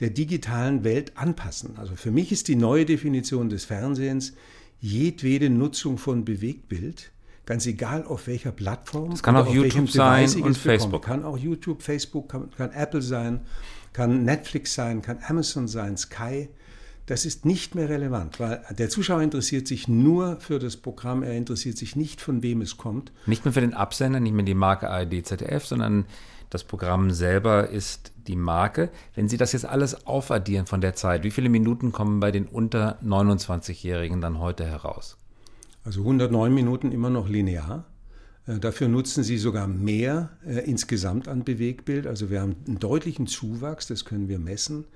der 0.00 0.10
digitalen 0.10 0.84
Welt 0.84 1.12
anpassen. 1.16 1.76
Also 1.76 1.96
für 1.96 2.10
mich 2.10 2.32
ist 2.32 2.48
die 2.48 2.56
neue 2.56 2.84
Definition 2.84 3.48
des 3.48 3.64
Fernsehens 3.64 4.34
jedwede 4.80 5.50
Nutzung 5.50 5.98
von 5.98 6.24
Bewegtbild, 6.24 7.12
ganz 7.46 7.64
egal 7.66 8.04
auf 8.04 8.26
welcher 8.26 8.52
Plattform. 8.52 9.12
Es 9.12 9.22
kann 9.22 9.36
auch 9.36 9.52
YouTube 9.52 9.90
sein 9.90 10.28
und 10.42 10.58
Facebook. 10.58 11.04
Kann 11.04 11.24
auch 11.24 11.38
YouTube, 11.38 11.82
Facebook, 11.82 12.28
kann, 12.28 12.50
kann 12.50 12.70
Apple 12.72 13.02
sein, 13.02 13.40
kann 13.92 14.24
Netflix 14.24 14.74
sein, 14.74 15.00
kann 15.00 15.18
Amazon 15.26 15.68
sein, 15.68 15.96
Sky 15.96 16.48
das 17.06 17.26
ist 17.26 17.44
nicht 17.44 17.74
mehr 17.74 17.88
relevant, 17.88 18.40
weil 18.40 18.64
der 18.78 18.88
Zuschauer 18.88 19.20
interessiert 19.20 19.68
sich 19.68 19.88
nur 19.88 20.40
für 20.40 20.58
das 20.58 20.76
Programm, 20.76 21.22
er 21.22 21.34
interessiert 21.34 21.76
sich 21.76 21.96
nicht, 21.96 22.20
von 22.20 22.42
wem 22.42 22.62
es 22.62 22.76
kommt. 22.76 23.12
Nicht 23.26 23.44
mehr 23.44 23.52
für 23.52 23.60
den 23.60 23.74
Absender, 23.74 24.20
nicht 24.20 24.32
mehr 24.32 24.44
die 24.44 24.54
Marke 24.54 24.88
ARD, 24.88 25.26
ZDF, 25.26 25.66
sondern 25.66 26.06
das 26.48 26.64
Programm 26.64 27.10
selber 27.10 27.68
ist 27.68 28.12
die 28.26 28.36
Marke. 28.36 28.90
Wenn 29.14 29.28
Sie 29.28 29.36
das 29.36 29.52
jetzt 29.52 29.66
alles 29.66 30.06
aufaddieren 30.06 30.66
von 30.66 30.80
der 30.80 30.94
Zeit, 30.94 31.24
wie 31.24 31.30
viele 31.30 31.48
Minuten 31.48 31.92
kommen 31.92 32.20
bei 32.20 32.30
den 32.30 32.46
unter 32.46 32.98
29-Jährigen 33.02 34.20
dann 34.20 34.38
heute 34.38 34.64
heraus? 34.64 35.18
Also 35.84 36.00
109 36.00 36.54
Minuten 36.54 36.92
immer 36.92 37.10
noch 37.10 37.28
linear. 37.28 37.84
Äh, 38.46 38.58
dafür 38.58 38.88
nutzen 38.88 39.24
sie 39.24 39.38
sogar 39.38 39.66
mehr 39.66 40.30
äh, 40.46 40.60
insgesamt 40.60 41.28
an 41.28 41.44
Bewegbild. 41.44 42.06
Also 42.06 42.30
wir 42.30 42.40
haben 42.40 42.56
einen 42.66 42.78
deutlichen 42.78 43.26
Zuwachs, 43.26 43.86
das 43.86 44.04
können 44.04 44.28
wir 44.28 44.38
messen. 44.38 44.86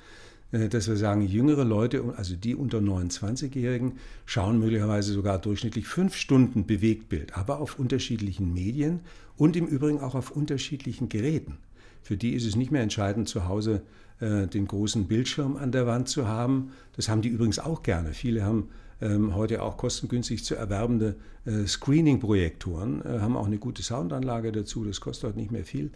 Äh, 0.52 0.69
dass 0.69 0.88
wir 0.88 0.97
sagen, 0.97 1.23
jüngere 1.23 1.64
Leute, 1.64 2.14
also 2.17 2.37
die 2.37 2.55
unter 2.55 2.78
29-Jährigen, 2.78 3.99
schauen 4.26 4.59
möglicherweise 4.59 5.12
sogar 5.12 5.38
durchschnittlich 5.38 5.87
fünf 5.87 6.17
Stunden 6.17 6.67
Bewegtbild, 6.67 7.37
aber 7.37 7.61
auf 7.61 7.78
unterschiedlichen 7.78 8.52
Medien 8.52 9.00
und 9.37 9.57
im 9.57 9.67
Übrigen 9.67 10.00
auch 10.00 10.14
auf 10.14 10.31
unterschiedlichen 10.31 11.09
Geräten. 11.09 11.59
Für 12.02 12.17
die 12.17 12.35
ist 12.35 12.47
es 12.47 12.57
nicht 12.57 12.71
mehr 12.71 12.83
entscheidend, 12.83 13.28
zu 13.28 13.49
Hause 13.49 13.83
äh, 14.21 14.47
den 14.47 14.67
großen 14.67 15.07
Bildschirm 15.07 15.57
an 15.57 15.73
der 15.73 15.87
Wand 15.87 16.09
zu 16.09 16.26
haben. 16.26 16.73
Das 16.97 17.09
haben 17.09 17.23
die 17.23 17.28
übrigens 17.28 17.59
auch 17.59 17.83
gerne. 17.83 18.12
Viele 18.12 18.45
haben 18.45 18.69
ähm, 19.00 19.35
heute 19.35 19.62
auch 19.62 19.76
kostengünstig 19.76 20.45
zu 20.45 20.57
erwerbende 20.57 21.17
äh, 21.45 21.67
Screening-Projektoren, 21.67 23.02
äh, 23.05 23.21
haben 23.21 23.37
auch 23.37 23.47
eine 23.47 23.59
gute 23.59 23.83
Soundanlage 23.83 24.50
dazu, 24.52 24.85
das 24.85 25.00
kostet 25.00 25.28
heute 25.28 25.38
nicht 25.38 25.52
mehr 25.52 25.64
viel. 25.64 25.90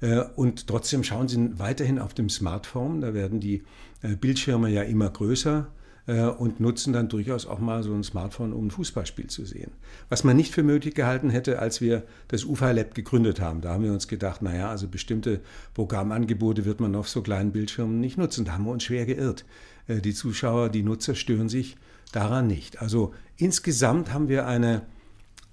Äh, 0.00 0.24
und 0.36 0.66
trotzdem 0.66 1.04
schauen 1.04 1.28
sie 1.28 1.58
weiterhin 1.58 1.98
auf 1.98 2.14
dem 2.14 2.28
Smartphone, 2.28 3.00
da 3.00 3.14
werden 3.14 3.40
die 3.40 3.62
äh, 4.02 4.16
Bildschirme 4.16 4.70
ja 4.70 4.82
immer 4.82 5.08
größer 5.08 5.68
und 6.12 6.58
nutzen 6.58 6.94
dann 6.94 7.10
durchaus 7.10 7.46
auch 7.46 7.58
mal 7.58 7.82
so 7.82 7.92
ein 7.92 8.02
Smartphone, 8.02 8.54
um 8.54 8.68
ein 8.68 8.70
Fußballspiel 8.70 9.26
zu 9.26 9.44
sehen. 9.44 9.72
Was 10.08 10.24
man 10.24 10.36
nicht 10.36 10.54
für 10.54 10.62
möglich 10.62 10.94
gehalten 10.94 11.28
hätte, 11.28 11.58
als 11.58 11.82
wir 11.82 12.04
das 12.28 12.44
UFA 12.44 12.70
Lab 12.70 12.94
gegründet 12.94 13.40
haben. 13.40 13.60
Da 13.60 13.74
haben 13.74 13.84
wir 13.84 13.92
uns 13.92 14.08
gedacht, 14.08 14.40
naja, 14.40 14.70
also 14.70 14.88
bestimmte 14.88 15.40
Programmangebote 15.74 16.64
wird 16.64 16.80
man 16.80 16.94
auf 16.94 17.08
so 17.10 17.20
kleinen 17.20 17.52
Bildschirmen 17.52 18.00
nicht 18.00 18.16
nutzen. 18.16 18.46
Da 18.46 18.52
haben 18.52 18.64
wir 18.64 18.72
uns 18.72 18.84
schwer 18.84 19.04
geirrt. 19.04 19.44
Äh, 19.86 20.00
die 20.00 20.14
Zuschauer, 20.14 20.70
die 20.70 20.82
Nutzer 20.82 21.14
stören 21.14 21.50
sich 21.50 21.76
daran 22.12 22.46
nicht. 22.46 22.80
Also 22.80 23.12
insgesamt 23.36 24.12
haben 24.12 24.28
wir 24.28 24.46
eine 24.46 24.82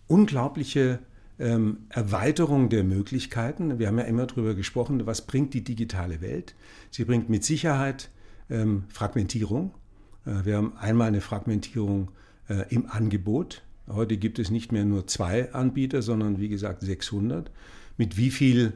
unglaubliche 0.07 0.99
ähm, 1.39 1.79
Erweiterung 1.89 2.69
der 2.69 2.83
Möglichkeiten. 2.83 3.79
Wir 3.79 3.87
haben 3.87 3.97
ja 3.97 4.05
immer 4.05 4.25
darüber 4.25 4.53
gesprochen, 4.53 5.05
was 5.05 5.25
bringt 5.25 5.53
die 5.53 5.63
digitale 5.63 6.21
Welt. 6.21 6.55
Sie 6.91 7.03
bringt 7.03 7.29
mit 7.29 7.43
Sicherheit 7.43 8.09
ähm, 8.49 8.85
Fragmentierung. 8.89 9.71
Äh, 10.25 10.45
wir 10.45 10.57
haben 10.57 10.73
einmal 10.77 11.07
eine 11.07 11.21
Fragmentierung 11.21 12.11
äh, 12.49 12.65
im 12.69 12.89
Angebot. 12.89 13.63
Heute 13.87 14.17
gibt 14.17 14.39
es 14.39 14.49
nicht 14.49 14.71
mehr 14.71 14.85
nur 14.85 15.07
zwei 15.07 15.53
Anbieter, 15.53 16.01
sondern 16.01 16.39
wie 16.39 16.49
gesagt 16.49 16.81
600. 16.81 17.51
Mit 17.97 18.17
wie 18.17 18.31
viel 18.31 18.73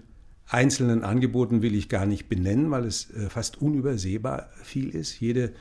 einzelnen 0.47 1.03
Angeboten 1.03 1.61
will 1.61 1.75
ich 1.75 1.89
gar 1.89 2.05
nicht 2.05 2.29
benennen, 2.29 2.71
weil 2.71 2.85
es 2.85 3.11
äh, 3.11 3.29
fast 3.29 3.61
unübersehbar 3.61 4.49
viel 4.63 4.89
ist. 4.89 5.19
Jede 5.19 5.53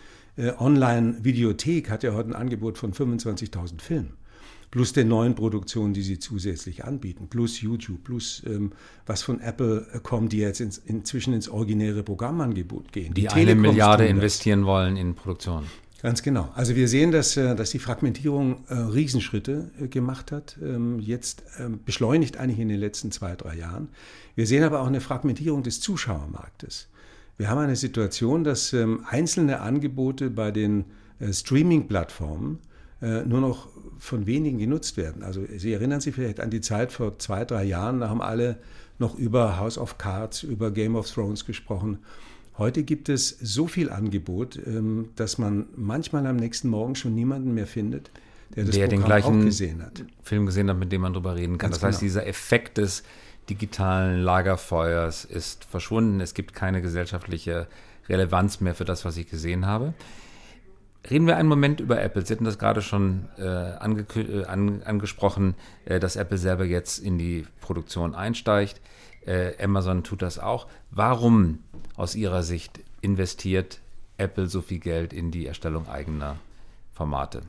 Online-Videothek 0.60 1.90
hat 1.90 2.04
ja 2.04 2.14
heute 2.14 2.28
ein 2.28 2.36
Angebot 2.36 2.78
von 2.78 2.92
25.000 2.92 3.80
Filmen 3.80 4.12
plus 4.70 4.92
den 4.92 5.08
neuen 5.08 5.34
Produktionen, 5.34 5.94
die 5.94 6.02
sie 6.02 6.18
zusätzlich 6.18 6.84
anbieten, 6.84 7.28
plus 7.28 7.60
YouTube, 7.60 8.04
plus 8.04 8.42
ähm, 8.46 8.72
was 9.06 9.22
von 9.22 9.40
Apple 9.40 9.86
kommt, 10.02 10.32
die 10.32 10.38
jetzt 10.38 10.60
ins, 10.60 10.78
inzwischen 10.78 11.32
ins 11.32 11.48
originäre 11.48 12.02
Programmangebot 12.02 12.92
gehen. 12.92 13.14
Die, 13.14 13.22
die 13.22 13.28
eine 13.28 13.54
Milliarde 13.54 14.06
investieren 14.06 14.66
wollen 14.66 14.96
in 14.96 15.14
Produktion. 15.14 15.64
Ganz 16.00 16.22
genau. 16.22 16.48
Also 16.54 16.76
wir 16.76 16.86
sehen, 16.86 17.10
dass, 17.10 17.36
äh, 17.36 17.56
dass 17.56 17.70
die 17.70 17.80
Fragmentierung 17.80 18.64
äh, 18.68 18.74
Riesenschritte 18.74 19.70
äh, 19.80 19.88
gemacht 19.88 20.30
hat, 20.30 20.56
ähm, 20.62 21.00
jetzt 21.00 21.42
ähm, 21.58 21.80
beschleunigt 21.84 22.36
eigentlich 22.36 22.60
in 22.60 22.68
den 22.68 22.78
letzten 22.78 23.10
zwei, 23.10 23.34
drei 23.34 23.56
Jahren. 23.56 23.88
Wir 24.36 24.46
sehen 24.46 24.62
aber 24.62 24.80
auch 24.80 24.86
eine 24.86 25.00
Fragmentierung 25.00 25.64
des 25.64 25.80
Zuschauermarktes. 25.80 26.88
Wir 27.36 27.48
haben 27.48 27.58
eine 27.58 27.74
Situation, 27.74 28.44
dass 28.44 28.72
ähm, 28.72 29.04
einzelne 29.08 29.60
Angebote 29.60 30.30
bei 30.30 30.52
den 30.52 30.84
äh, 31.18 31.32
Streaming-Plattformen 31.32 32.58
äh, 32.62 32.67
nur 33.00 33.40
noch 33.40 33.68
von 33.98 34.26
wenigen 34.26 34.58
genutzt 34.58 34.96
werden. 34.96 35.22
Also 35.22 35.44
Sie 35.56 35.72
erinnern 35.72 36.00
sich 36.00 36.14
vielleicht 36.14 36.40
an 36.40 36.50
die 36.50 36.60
Zeit 36.60 36.90
vor 36.90 37.18
zwei, 37.18 37.44
drei 37.44 37.64
Jahren, 37.64 38.00
da 38.00 38.08
haben 38.08 38.20
alle 38.20 38.58
noch 38.98 39.16
über 39.16 39.58
House 39.58 39.78
of 39.78 39.98
Cards, 39.98 40.42
über 40.42 40.70
Game 40.70 40.96
of 40.96 41.10
Thrones 41.10 41.44
gesprochen. 41.44 41.98
Heute 42.56 42.82
gibt 42.82 43.08
es 43.08 43.28
so 43.40 43.68
viel 43.68 43.88
Angebot, 43.88 44.58
ähm, 44.66 45.10
dass 45.14 45.38
man 45.38 45.66
manchmal 45.76 46.26
am 46.26 46.36
nächsten 46.36 46.68
Morgen 46.68 46.96
schon 46.96 47.14
niemanden 47.14 47.54
mehr 47.54 47.68
findet, 47.68 48.10
der 48.56 48.64
der 48.64 48.88
den 48.88 49.04
gleichen 49.04 49.44
gesehen 49.44 49.82
hat. 49.82 50.04
Film 50.22 50.46
gesehen 50.46 50.68
hat, 50.68 50.78
mit 50.78 50.90
dem 50.90 51.02
man 51.02 51.12
darüber 51.12 51.36
reden 51.36 51.58
kann. 51.58 51.70
Ganz 51.70 51.80
das 51.80 51.84
heißt, 51.84 52.00
genau. 52.00 52.08
dieser 52.08 52.26
Effekt 52.26 52.78
des 52.78 53.04
digitalen 53.48 54.20
Lagerfeuers 54.20 55.24
ist 55.24 55.64
verschwunden. 55.64 56.20
Es 56.20 56.34
gibt 56.34 56.52
keine 56.52 56.82
gesellschaftliche 56.82 57.68
Relevanz 58.08 58.60
mehr 58.60 58.74
für 58.74 58.84
das, 58.84 59.04
was 59.04 59.16
ich 59.16 59.30
gesehen 59.30 59.66
habe. 59.66 59.94
Reden 61.10 61.26
wir 61.26 61.36
einen 61.36 61.48
Moment 61.48 61.80
über 61.80 62.02
Apple. 62.02 62.24
Sie 62.24 62.34
hatten 62.34 62.44
das 62.44 62.58
gerade 62.58 62.82
schon 62.82 63.28
äh, 63.38 63.42
ange 63.42 64.04
äh, 64.16 64.44
an, 64.44 64.82
angesprochen, 64.82 65.54
äh, 65.84 66.00
dass 66.00 66.16
Apple 66.16 66.38
selber 66.38 66.64
jetzt 66.64 66.98
in 66.98 67.18
die 67.18 67.46
Produktion 67.60 68.14
einsteigt. 68.14 68.80
Äh, 69.24 69.62
Amazon 69.62 70.04
tut 70.04 70.22
das 70.22 70.38
auch. 70.38 70.66
Warum 70.90 71.60
aus 71.96 72.14
Ihrer 72.14 72.42
Sicht 72.42 72.80
investiert 73.00 73.80
Apple 74.18 74.48
so 74.48 74.60
viel 74.60 74.80
Geld 74.80 75.12
in 75.12 75.30
die 75.30 75.46
Erstellung 75.46 75.88
eigener 75.88 76.38
Formate? 76.92 77.42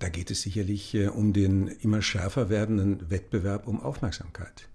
Da 0.00 0.08
geht 0.08 0.30
es 0.30 0.42
sicherlich 0.42 0.94
äh, 0.94 1.08
um 1.08 1.32
den 1.32 1.68
immer 1.68 2.02
schärfer 2.02 2.48
werdenden 2.50 3.08
Wettbewerb 3.08 3.68
um 3.68 3.80
Aufmerksamkeit. 3.80 4.68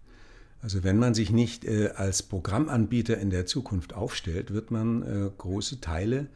Also 0.61 0.83
wenn 0.83 0.99
man 0.99 1.13
sich 1.15 1.31
nicht 1.31 1.65
äh, 1.65 1.89
als 1.95 2.23
Programmanbieter 2.23 3.17
in 3.17 3.29
der 3.29 3.45
Zukunft 3.45 3.93
aufstellt, 3.93 4.53
wird 4.53 4.71
man 4.71 5.31
große 5.37 5.81
Teile 5.81 6.27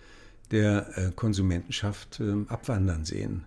der 0.51 0.97
äh, 0.97 1.11
Konsumentenschaft 1.15 2.19
ähm, 2.19 2.47
abwandern 2.49 3.05
sehen. 3.05 3.45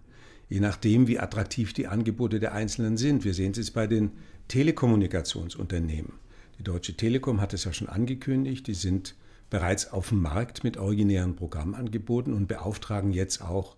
Je 0.48 0.60
nachdem, 0.60 1.08
wie 1.08 1.18
attraktiv 1.18 1.72
die 1.72 1.86
Angebote 1.86 2.40
der 2.40 2.54
Einzelnen 2.54 2.96
sind. 2.96 3.24
Wir 3.24 3.34
sehen 3.34 3.52
es 3.52 3.58
jetzt 3.58 3.74
bei 3.74 3.86
den 3.86 4.12
Telekommunikationsunternehmen. 4.48 6.12
Die 6.58 6.64
Deutsche 6.64 6.94
Telekom 6.94 7.40
hat 7.40 7.52
es 7.52 7.64
ja 7.64 7.72
schon 7.72 7.88
angekündigt, 7.88 8.66
die 8.66 8.74
sind 8.74 9.14
bereits 9.50 9.92
auf 9.92 10.08
dem 10.08 10.22
Markt 10.22 10.64
mit 10.64 10.76
originären 10.76 11.36
Programmangeboten 11.36 12.32
und 12.32 12.48
beauftragen 12.48 13.12
jetzt 13.12 13.42
auch 13.42 13.76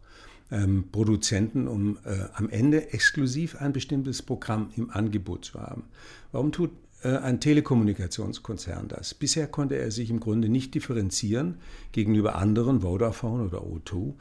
ähm, 0.50 0.86
Produzenten, 0.90 1.68
um 1.68 1.98
äh, 2.04 2.24
am 2.34 2.48
Ende 2.48 2.92
exklusiv 2.92 3.56
ein 3.56 3.72
bestimmtes 3.72 4.22
Programm 4.22 4.70
im 4.76 4.90
Angebot 4.90 5.44
zu 5.44 5.60
haben. 5.60 5.84
Warum 6.32 6.52
tut 6.52 6.70
ein 7.08 7.40
Telekommunikationskonzern 7.40 8.88
das. 8.88 9.14
Bisher 9.14 9.46
konnte 9.46 9.76
er 9.76 9.90
sich 9.90 10.10
im 10.10 10.20
Grunde 10.20 10.48
nicht 10.48 10.74
differenzieren 10.74 11.58
gegenüber 11.92 12.36
anderen, 12.36 12.80
Vodafone 12.80 13.44
oder 13.44 13.62
O2, 13.62 14.14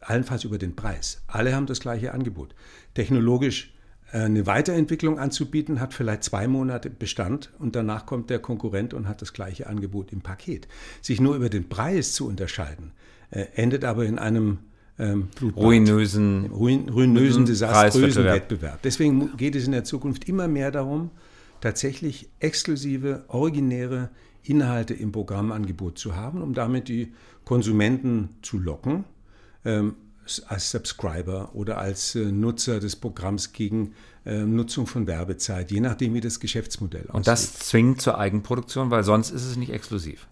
allenfalls 0.00 0.44
über 0.44 0.58
den 0.58 0.76
Preis. 0.76 1.22
Alle 1.26 1.54
haben 1.54 1.66
das 1.66 1.80
gleiche 1.80 2.12
Angebot. 2.12 2.54
Technologisch 2.94 3.72
äh, 4.12 4.18
eine 4.18 4.46
Weiterentwicklung 4.46 5.18
anzubieten, 5.18 5.80
hat 5.80 5.94
vielleicht 5.94 6.24
zwei 6.24 6.48
Monate 6.48 6.90
Bestand 6.90 7.50
und 7.58 7.76
danach 7.76 8.06
kommt 8.06 8.30
der 8.30 8.38
Konkurrent 8.38 8.94
und 8.94 9.08
hat 9.08 9.22
das 9.22 9.32
gleiche 9.32 9.66
Angebot 9.66 10.12
im 10.12 10.20
Paket. 10.20 10.68
Sich 11.00 11.20
nur 11.20 11.36
über 11.36 11.48
den 11.48 11.68
Preis 11.68 12.12
zu 12.12 12.26
unterscheiden, 12.26 12.92
äh, 13.30 13.46
endet 13.54 13.84
aber 13.84 14.04
in 14.04 14.18
einem 14.18 14.58
ähm, 14.98 15.28
ruinösen, 15.56 16.46
ruin, 16.46 16.88
ruinösen 16.88 17.46
desaströsen 17.46 18.24
Wettbewerb. 18.24 18.82
Deswegen 18.82 19.36
geht 19.36 19.56
es 19.56 19.64
in 19.64 19.72
der 19.72 19.84
Zukunft 19.84 20.28
immer 20.28 20.46
mehr 20.46 20.70
darum, 20.70 21.10
tatsächlich 21.60 22.30
exklusive, 22.38 23.24
originäre 23.28 24.10
Inhalte 24.42 24.94
im 24.94 25.12
Programmangebot 25.12 25.98
zu 25.98 26.16
haben, 26.16 26.42
um 26.42 26.54
damit 26.54 26.88
die 26.88 27.12
Konsumenten 27.44 28.30
zu 28.42 28.58
locken, 28.58 29.04
ähm, 29.64 29.94
als 30.46 30.70
Subscriber 30.70 31.50
oder 31.54 31.78
als 31.78 32.14
äh, 32.14 32.30
Nutzer 32.30 32.78
des 32.80 32.96
Programms 32.96 33.52
gegen 33.52 33.94
äh, 34.24 34.38
Nutzung 34.44 34.86
von 34.86 35.06
Werbezeit, 35.06 35.70
je 35.70 35.80
nachdem, 35.80 36.14
wie 36.14 36.20
das 36.20 36.40
Geschäftsmodell 36.40 37.02
aussieht. 37.02 37.14
Und 37.14 37.26
das 37.26 37.54
zwingt 37.54 38.00
zur 38.00 38.18
Eigenproduktion, 38.18 38.90
weil 38.90 39.02
sonst 39.02 39.30
ist 39.30 39.44
es 39.44 39.56
nicht 39.56 39.72
exklusiv. 39.72 40.28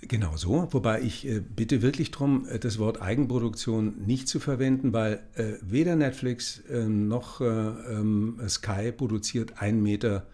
Genau 0.00 0.36
so, 0.36 0.68
wobei 0.70 1.00
ich 1.00 1.26
äh, 1.26 1.40
bitte 1.40 1.82
wirklich 1.82 2.10
darum, 2.10 2.46
äh, 2.48 2.58
das 2.58 2.78
Wort 2.78 3.00
Eigenproduktion 3.00 3.94
nicht 4.06 4.28
zu 4.28 4.38
verwenden, 4.38 4.92
weil 4.92 5.22
äh, 5.34 5.54
weder 5.62 5.96
Netflix 5.96 6.62
ähm, 6.70 7.08
noch 7.08 7.40
äh, 7.40 7.44
ähm, 7.44 8.40
Sky 8.48 8.92
produziert 8.92 9.60
ein 9.60 9.82
Meter 9.82 10.26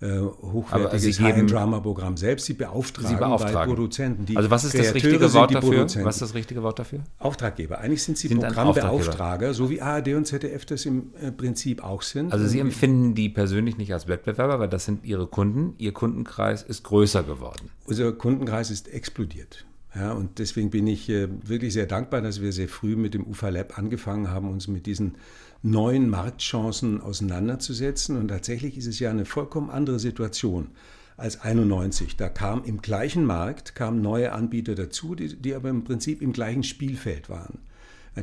äh, 0.00 0.20
hochwertiges 0.20 1.20
High-Drama-Programm 1.20 2.16
selbst. 2.16 2.46
Sie 2.46 2.54
beauftragen, 2.54 3.08
Sie 3.08 3.16
beauftragen. 3.16 3.54
bei 3.54 3.64
Produzenten. 3.66 4.26
Die 4.26 4.36
also 4.36 4.50
was 4.50 4.64
ist 4.64 4.78
das 4.78 4.94
richtige 4.94 5.32
Wort 5.34 5.54
dafür? 5.54 5.86
Was 6.04 6.16
ist 6.16 6.22
das 6.22 6.34
richtige 6.34 6.62
Wort 6.62 6.78
dafür? 6.78 7.00
Auftraggeber. 7.18 7.80
Eigentlich 7.80 8.04
sind 8.04 8.16
Sie 8.16 8.28
sind 8.28 8.40
Programmbeauftrager, 8.40 9.54
so 9.54 9.70
wie 9.70 9.80
ARD 9.80 10.14
und 10.14 10.26
ZDF 10.26 10.64
das 10.66 10.86
im 10.86 11.14
äh, 11.20 11.32
Prinzip 11.32 11.82
auch 11.82 12.02
sind. 12.02 12.32
Also 12.32 12.46
Sie 12.46 12.60
empfinden 12.60 13.14
die 13.14 13.28
persönlich 13.28 13.76
nicht 13.76 13.92
als 13.92 14.06
Wettbewerber, 14.08 14.60
weil 14.60 14.68
das 14.68 14.84
sind 14.84 15.04
Ihre 15.04 15.26
Kunden. 15.26 15.74
Ihr 15.78 15.92
Kundenkreis 15.92 16.62
ist 16.62 16.84
größer 16.84 17.24
geworden. 17.24 17.70
Unser 17.86 18.12
Kundenkreis 18.12 18.70
ist 18.70 18.88
explodiert. 18.88 19.64
Ja, 19.94 20.12
und 20.12 20.38
deswegen 20.38 20.70
bin 20.70 20.86
ich 20.86 21.08
äh, 21.08 21.28
wirklich 21.46 21.72
sehr 21.72 21.86
dankbar, 21.86 22.20
dass 22.20 22.42
wir 22.42 22.52
sehr 22.52 22.68
früh 22.68 22.94
mit 22.94 23.14
dem 23.14 23.26
UFA 23.26 23.48
Lab 23.48 23.78
angefangen 23.78 24.30
haben, 24.30 24.50
uns 24.50 24.68
mit 24.68 24.86
diesen 24.86 25.16
neuen 25.62 26.10
Marktchancen 26.10 27.00
auseinanderzusetzen. 27.00 28.16
Und 28.16 28.28
tatsächlich 28.28 28.76
ist 28.76 28.86
es 28.86 28.98
ja 28.98 29.10
eine 29.10 29.24
vollkommen 29.24 29.70
andere 29.70 29.98
Situation 29.98 30.68
als 31.16 31.40
91. 31.40 32.16
Da 32.16 32.28
kam 32.28 32.64
im 32.64 32.80
gleichen 32.80 33.24
Markt 33.24 33.74
kamen 33.74 34.00
neue 34.00 34.32
Anbieter 34.32 34.74
dazu, 34.74 35.14
die, 35.14 35.36
die 35.36 35.54
aber 35.54 35.68
im 35.68 35.84
Prinzip 35.84 36.22
im 36.22 36.32
gleichen 36.32 36.62
Spielfeld 36.62 37.28
waren. 37.28 37.58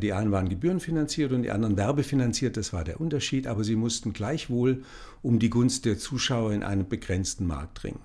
Die 0.01 0.13
einen 0.13 0.31
waren 0.31 0.49
gebührenfinanziert 0.49 1.31
und 1.31 1.43
die 1.43 1.51
anderen 1.51 1.77
werbefinanziert, 1.77 2.57
das 2.57 2.73
war 2.73 2.83
der 2.83 2.99
Unterschied, 2.99 3.47
aber 3.47 3.63
sie 3.63 3.75
mussten 3.75 4.13
gleichwohl 4.13 4.83
um 5.21 5.39
die 5.39 5.49
Gunst 5.49 5.85
der 5.85 5.97
Zuschauer 5.97 6.51
in 6.51 6.63
einem 6.63 6.87
begrenzten 6.87 7.47
Markt 7.47 7.83
ringen. 7.83 8.01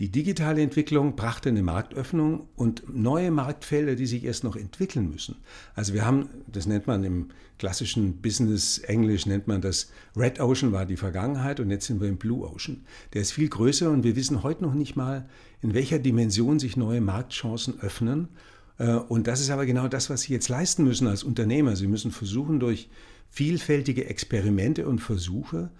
Die 0.00 0.08
digitale 0.08 0.62
Entwicklung 0.62 1.14
brachte 1.14 1.50
eine 1.50 1.62
Marktöffnung 1.62 2.48
und 2.56 2.84
neue 2.88 3.30
Marktfelder, 3.30 3.96
die 3.96 4.06
sich 4.06 4.24
erst 4.24 4.44
noch 4.44 4.56
entwickeln 4.56 5.10
müssen. 5.10 5.36
Also 5.74 5.92
wir 5.92 6.06
haben, 6.06 6.30
das 6.50 6.64
nennt 6.64 6.86
man 6.86 7.04
im 7.04 7.28
klassischen 7.58 8.22
Business 8.22 8.78
Englisch, 8.78 9.26
nennt 9.26 9.46
man 9.46 9.60
das 9.60 9.90
Red 10.16 10.40
Ocean 10.40 10.72
war 10.72 10.86
die 10.86 10.96
Vergangenheit 10.96 11.60
und 11.60 11.70
jetzt 11.70 11.86
sind 11.86 12.00
wir 12.00 12.08
im 12.08 12.16
Blue 12.16 12.48
Ocean. 12.48 12.82
Der 13.12 13.20
ist 13.20 13.32
viel 13.32 13.50
größer 13.50 13.90
und 13.90 14.02
wir 14.02 14.16
wissen 14.16 14.42
heute 14.42 14.62
noch 14.64 14.72
nicht 14.72 14.96
mal, 14.96 15.28
in 15.60 15.74
welcher 15.74 15.98
Dimension 15.98 16.58
sich 16.58 16.78
neue 16.78 17.02
Marktchancen 17.02 17.78
öffnen. 17.82 18.28
Äh, 18.78 18.94
und 18.94 19.26
das 19.26 19.42
ist 19.42 19.50
aber 19.50 19.66
genau 19.66 19.86
das, 19.86 20.08
was 20.08 20.22
Sie 20.22 20.32
jetzt 20.32 20.48
leisten 20.48 20.82
müssen 20.82 21.08
als 21.08 21.24
Unternehmer. 21.24 21.76
Sie 21.76 21.86
müssen 21.86 22.10
versuchen, 22.10 22.58
durch 22.58 22.88
vielfältige 23.28 24.06
Experimente 24.06 24.88
und 24.88 25.00
Versuche 25.00 25.70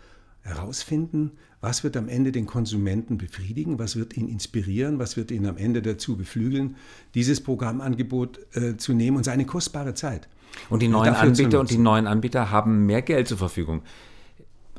herausfinden, 0.43 1.33
was 1.61 1.85
wird 1.85 1.97
am 1.97 2.09
Ende 2.09 2.33
den 2.33 2.47
Konsumenten 2.47 3.19
befriedigen, 3.19 3.79
was 3.79 3.97
wird 3.97 4.17
ihn 4.17 4.29
inspirieren, 4.29 4.99
was 4.99 5.17
wird 5.17 5.31
ihn 5.31 5.47
am 5.47 5.57
Ende 5.57 5.83
dazu 5.83 6.17
beflügeln, 6.17 6.77
dieses 7.15 7.43
Programmangebot 7.43 8.39
äh, 8.57 8.77
zu 8.77 8.95
nehmen 8.95 9.19
und 9.19 9.25
seine 9.25 9.45
kostbare 9.45 9.95
Zeit. 9.95 10.29
Und 10.69 10.83
die 10.83 10.89
neuen 10.89 11.15
Anbieter 11.15 11.61
und 11.61 11.71
die 11.71 11.79
neuen 11.79 12.07
Anbieter 12.07 12.51
haben 12.51 12.87
mehr 12.87 13.03
Geld 13.03 13.29
zur 13.29 13.39
Verfügung. 13.39 13.83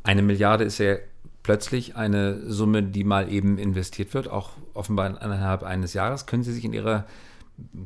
Eine 0.03 0.21
Milliarde 0.21 0.63
ist 0.63 0.79
ja 0.79 0.95
plötzlich 1.43 1.95
eine 1.95 2.49
Summe, 2.51 2.83
die 2.83 3.03
mal 3.03 3.31
eben 3.31 3.57
investiert 3.57 4.13
wird, 4.13 4.27
auch 4.27 4.51
offenbar 4.73 5.07
innerhalb 5.21 5.63
eines 5.63 5.93
Jahres. 5.93 6.25
Können 6.25 6.43
Sie 6.43 6.53
sich 6.53 6.65
in 6.65 6.73
Ihrer 6.73 7.05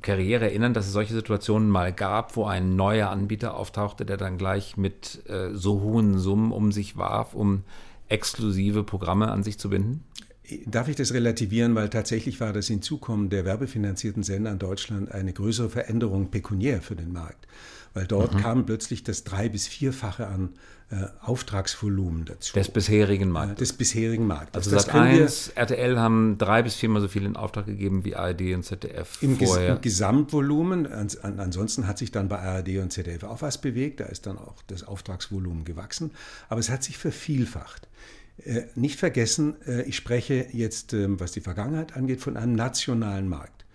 Karriere 0.01 0.45
erinnern, 0.45 0.73
dass 0.73 0.87
es 0.87 0.93
solche 0.93 1.13
Situationen 1.13 1.69
mal 1.69 1.91
gab, 1.91 2.37
wo 2.37 2.45
ein 2.45 2.75
neuer 2.75 3.09
Anbieter 3.09 3.55
auftauchte, 3.55 4.05
der 4.05 4.17
dann 4.17 4.37
gleich 4.37 4.77
mit 4.77 5.27
äh, 5.29 5.53
so 5.53 5.81
hohen 5.81 6.17
Summen 6.17 6.51
um 6.51 6.71
sich 6.71 6.97
warf, 6.97 7.33
um 7.33 7.63
exklusive 8.09 8.83
Programme 8.83 9.31
an 9.31 9.43
sich 9.43 9.57
zu 9.57 9.69
binden? 9.69 10.03
Darf 10.65 10.87
ich 10.87 10.95
das 10.95 11.13
relativieren, 11.13 11.75
weil 11.75 11.89
tatsächlich 11.89 12.39
war 12.39 12.53
das 12.53 12.67
Hinzukommen 12.67 13.29
der 13.29 13.45
werbefinanzierten 13.45 14.23
Sender 14.23 14.51
in 14.51 14.59
Deutschland 14.59 15.11
eine 15.11 15.33
größere 15.33 15.69
Veränderung 15.69 16.29
pekuniär 16.29 16.81
für 16.81 16.95
den 16.95 17.11
Markt, 17.11 17.47
weil 17.93 18.05
dort 18.05 18.33
mhm. 18.33 18.39
kam 18.39 18.65
plötzlich 18.65 19.03
das 19.03 19.23
drei- 19.23 19.49
bis 19.49 19.67
vierfache 19.67 20.27
an 20.27 20.49
äh, 20.91 21.07
Auftragsvolumen 21.21 22.25
dazu. 22.25 22.53
Des 22.53 22.69
bisherigen 22.69 23.29
Marktes. 23.29 23.69
Des 23.69 23.73
bisherigen 23.73 24.27
Marktes. 24.27 24.55
Also 24.55 24.71
das 24.71 24.85
Sat 24.85 24.93
1, 24.93 25.49
RTL 25.55 25.97
haben 25.97 26.37
drei 26.37 26.61
bis 26.61 26.75
viermal 26.75 27.01
so 27.01 27.07
viel 27.07 27.25
in 27.25 27.35
Auftrag 27.35 27.65
gegeben 27.65 28.05
wie 28.05 28.15
ARD 28.15 28.53
und 28.53 28.63
ZDF 28.63 29.23
im, 29.23 29.37
vorher. 29.37 29.67
Ges 29.67 29.75
im 29.77 29.81
Gesamtvolumen. 29.81 30.85
Ans 30.85 31.17
ansonsten 31.17 31.87
hat 31.87 31.97
sich 31.97 32.11
dann 32.11 32.29
bei 32.29 32.37
ARD 32.37 32.77
und 32.77 32.93
ZDF 32.93 33.23
auch 33.23 33.41
was 33.41 33.59
bewegt. 33.59 33.99
Da 33.99 34.05
ist 34.05 34.27
dann 34.27 34.37
auch 34.37 34.61
das 34.67 34.83
Auftragsvolumen 34.83 35.65
gewachsen. 35.65 36.11
Aber 36.49 36.59
es 36.59 36.69
hat 36.69 36.83
sich 36.83 36.99
vervielfacht. 36.99 37.87
Äh, 38.37 38.63
nicht 38.75 38.99
vergessen, 38.99 39.55
äh, 39.65 39.83
ich 39.83 39.95
spreche 39.95 40.47
jetzt, 40.51 40.93
ähm, 40.93 41.19
was 41.19 41.31
die 41.31 41.41
Vergangenheit 41.41 41.95
angeht, 41.95 42.19
von 42.19 42.35
einem 42.35 42.53
nationalen 42.53 43.29
Markt. 43.29 43.65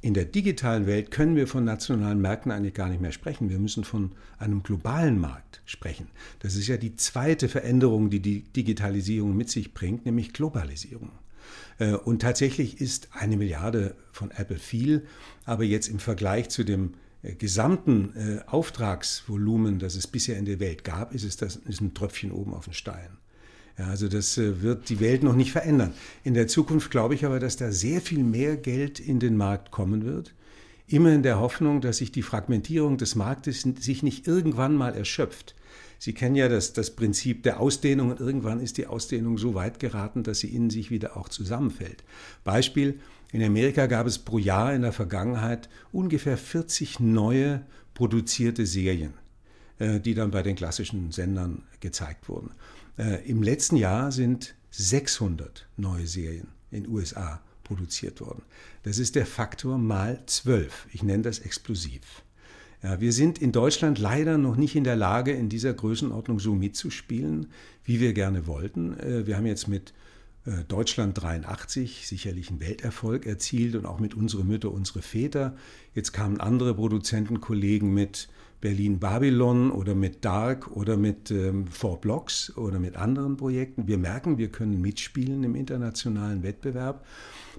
In 0.00 0.14
der 0.14 0.24
digitalen 0.24 0.86
Welt 0.86 1.10
können 1.10 1.36
wir 1.36 1.46
von 1.46 1.64
nationalen 1.64 2.20
Märkten 2.20 2.52
eigentlich 2.52 2.74
gar 2.74 2.88
nicht 2.88 3.00
mehr 3.00 3.12
sprechen. 3.12 3.48
Wir 3.48 3.58
müssen 3.58 3.84
von 3.84 4.12
einem 4.38 4.62
globalen 4.62 5.18
Markt 5.18 5.62
sprechen. 5.64 6.08
Das 6.40 6.56
ist 6.56 6.66
ja 6.66 6.76
die 6.76 6.96
zweite 6.96 7.48
Veränderung, 7.48 8.10
die 8.10 8.20
die 8.20 8.42
Digitalisierung 8.42 9.34
mit 9.34 9.48
sich 9.48 9.72
bringt, 9.72 10.04
nämlich 10.04 10.32
Globalisierung. 10.32 11.12
Äh, 11.78 11.92
und 11.92 12.20
tatsächlich 12.20 12.80
ist 12.80 13.08
eine 13.12 13.36
Milliarde 13.36 13.94
von 14.12 14.30
Apple 14.32 14.58
viel, 14.58 15.06
aber 15.44 15.62
jetzt 15.62 15.88
im 15.88 16.00
Vergleich 16.00 16.50
zu 16.50 16.64
dem 16.64 16.94
gesamten 17.38 18.42
Auftragsvolumen, 18.48 19.78
das 19.78 19.94
es 19.94 20.06
bisher 20.06 20.36
in 20.36 20.44
der 20.44 20.60
Welt 20.60 20.84
gab, 20.84 21.14
ist 21.14 21.24
es 21.24 21.38
das, 21.38 21.56
ist 21.56 21.80
ein 21.80 21.94
Tröpfchen 21.94 22.30
oben 22.30 22.52
auf 22.52 22.66
den 22.66 22.74
Stein. 22.74 23.16
Ja, 23.78 23.86
also 23.86 24.08
das 24.08 24.38
äh, 24.38 24.62
wird 24.62 24.88
die 24.88 25.00
Welt 25.00 25.22
noch 25.22 25.34
nicht 25.34 25.52
verändern. 25.52 25.94
In 26.22 26.34
der 26.34 26.46
Zukunft 26.46 26.90
glaube 26.90 27.14
ich 27.14 27.24
aber, 27.24 27.40
dass 27.40 27.56
da 27.56 27.72
sehr 27.72 28.00
viel 28.00 28.22
mehr 28.22 28.56
Geld 28.56 29.00
in 29.00 29.18
den 29.18 29.36
Markt 29.36 29.70
kommen 29.70 30.04
wird. 30.04 30.32
Immer 30.86 31.12
in 31.12 31.22
der 31.22 31.40
Hoffnung, 31.40 31.80
dass 31.80 31.96
sich 31.96 32.12
die 32.12 32.22
Fragmentierung 32.22 32.98
des 32.98 33.14
Marktes 33.14 33.62
sich 33.62 34.02
nicht 34.02 34.26
irgendwann 34.28 34.76
mal 34.76 34.94
erschöpft. 34.94 35.54
Sie 35.98 36.12
kennen 36.12 36.36
ja 36.36 36.48
das, 36.48 36.74
das 36.74 36.90
Prinzip 36.90 37.42
der 37.42 37.58
Ausdehnung 37.58 38.10
und 38.10 38.20
irgendwann 38.20 38.60
ist 38.60 38.76
die 38.76 38.86
Ausdehnung 38.86 39.38
so 39.38 39.54
weit 39.54 39.80
geraten, 39.80 40.22
dass 40.22 40.40
sie 40.40 40.54
in 40.54 40.68
sich 40.68 40.90
wieder 40.90 41.16
auch 41.16 41.30
zusammenfällt. 41.30 42.04
Beispiel, 42.44 43.00
in 43.32 43.42
Amerika 43.42 43.86
gab 43.86 44.06
es 44.06 44.18
pro 44.18 44.38
Jahr 44.38 44.74
in 44.74 44.82
der 44.82 44.92
Vergangenheit 44.92 45.68
ungefähr 45.90 46.36
40 46.36 47.00
neue 47.00 47.64
produzierte 47.94 48.66
Serien, 48.66 49.14
äh, 49.78 49.98
die 49.98 50.14
dann 50.14 50.30
bei 50.30 50.42
den 50.42 50.56
klassischen 50.56 51.10
Sendern 51.10 51.62
gezeigt 51.80 52.28
wurden. 52.28 52.50
Äh, 52.98 53.28
Im 53.28 53.42
letzten 53.42 53.76
Jahr 53.76 54.12
sind 54.12 54.54
600 54.70 55.66
neue 55.76 56.06
Serien 56.06 56.48
in 56.70 56.88
USA 56.88 57.40
produziert 57.62 58.20
worden. 58.20 58.42
Das 58.82 58.98
ist 58.98 59.14
der 59.14 59.26
Faktor 59.26 59.78
mal 59.78 60.22
12. 60.26 60.88
Ich 60.92 61.02
nenne 61.02 61.22
das 61.22 61.38
explosiv. 61.38 62.22
Ja, 62.82 63.00
wir 63.00 63.12
sind 63.12 63.38
in 63.38 63.50
Deutschland 63.50 63.98
leider 63.98 64.36
noch 64.36 64.56
nicht 64.56 64.76
in 64.76 64.84
der 64.84 64.96
Lage, 64.96 65.32
in 65.32 65.48
dieser 65.48 65.72
Größenordnung 65.72 66.38
so 66.38 66.54
mitzuspielen, 66.54 67.46
wie 67.82 67.98
wir 67.98 68.12
gerne 68.12 68.46
wollten. 68.46 68.98
Äh, 69.00 69.26
wir 69.26 69.36
haben 69.36 69.46
jetzt 69.46 69.68
mit 69.68 69.94
äh, 70.44 70.64
Deutschland 70.68 71.20
83 71.20 72.06
sicherlich 72.06 72.50
einen 72.50 72.60
Welterfolg 72.60 73.26
erzielt 73.26 73.74
und 73.74 73.86
auch 73.86 74.00
mit 74.00 74.14
unsere 74.14 74.44
Mütter, 74.44 74.70
unsere 74.70 75.00
Väter. 75.02 75.56
Jetzt 75.94 76.12
kamen 76.12 76.38
andere 76.40 76.74
Produzentenkollegen 76.74 77.92
mit 77.92 78.28
Berlin 78.64 78.98
Babylon 78.98 79.70
oder 79.70 79.94
mit 79.94 80.24
Dark 80.24 80.74
oder 80.74 80.96
mit 80.96 81.30
ähm, 81.30 81.66
Four 81.66 82.00
Blocks 82.00 82.50
oder 82.56 82.78
mit 82.78 82.96
anderen 82.96 83.36
Projekten. 83.36 83.86
Wir 83.86 83.98
merken, 83.98 84.38
wir 84.38 84.48
können 84.48 84.80
mitspielen 84.80 85.44
im 85.44 85.54
internationalen 85.54 86.42
Wettbewerb. 86.42 87.04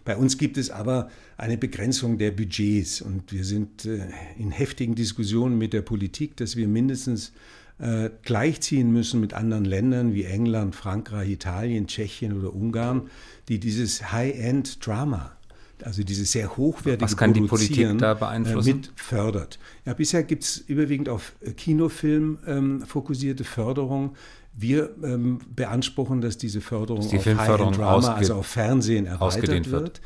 Bei 0.03 0.17
uns 0.17 0.39
gibt 0.39 0.57
es 0.57 0.71
aber 0.71 1.11
eine 1.37 1.59
Begrenzung 1.59 2.17
der 2.17 2.31
Budgets 2.31 3.01
und 3.01 3.31
wir 3.31 3.45
sind 3.45 3.85
äh, 3.85 3.99
in 4.39 4.49
heftigen 4.49 4.95
Diskussionen 4.95 5.59
mit 5.59 5.73
der 5.73 5.83
Politik, 5.83 6.37
dass 6.37 6.55
wir 6.55 6.67
mindestens 6.67 7.33
äh, 7.77 8.09
gleichziehen 8.23 8.91
müssen 8.91 9.21
mit 9.21 9.35
anderen 9.35 9.65
Ländern 9.65 10.15
wie 10.15 10.23
England, 10.23 10.73
Frankreich, 10.73 11.29
Italien, 11.29 11.85
Tschechien 11.85 12.35
oder 12.35 12.51
Ungarn, 12.51 13.11
die 13.47 13.59
dieses 13.59 14.11
High-End-Drama 14.11 15.37
also 15.83 16.03
diese 16.03 16.25
sehr 16.25 16.55
hochwertige 16.57 17.01
Was 17.01 17.17
kann 17.17 17.33
die 17.33 17.41
Politik 17.41 17.97
da 17.97 18.13
beeinflussen? 18.13 18.77
Mit 18.77 18.91
fördert. 18.95 19.59
Ja, 19.85 19.93
bisher 19.93 20.23
gibt 20.23 20.43
es 20.43 20.57
überwiegend 20.57 21.09
auf 21.09 21.33
Kinofilm 21.57 22.39
ähm, 22.47 22.81
fokussierte 22.81 23.43
Förderung. 23.43 24.15
Wir 24.53 24.91
ähm, 25.03 25.39
beanspruchen, 25.53 26.21
dass 26.21 26.37
diese 26.37 26.61
Förderung 26.61 27.01
dass 27.01 27.09
die 27.09 27.17
auf 27.17 27.25
High-End-Drama, 27.25 28.13
also 28.13 28.35
auf 28.35 28.47
Fernsehen 28.47 29.05
erweitert 29.05 29.69
wird. 29.69 30.01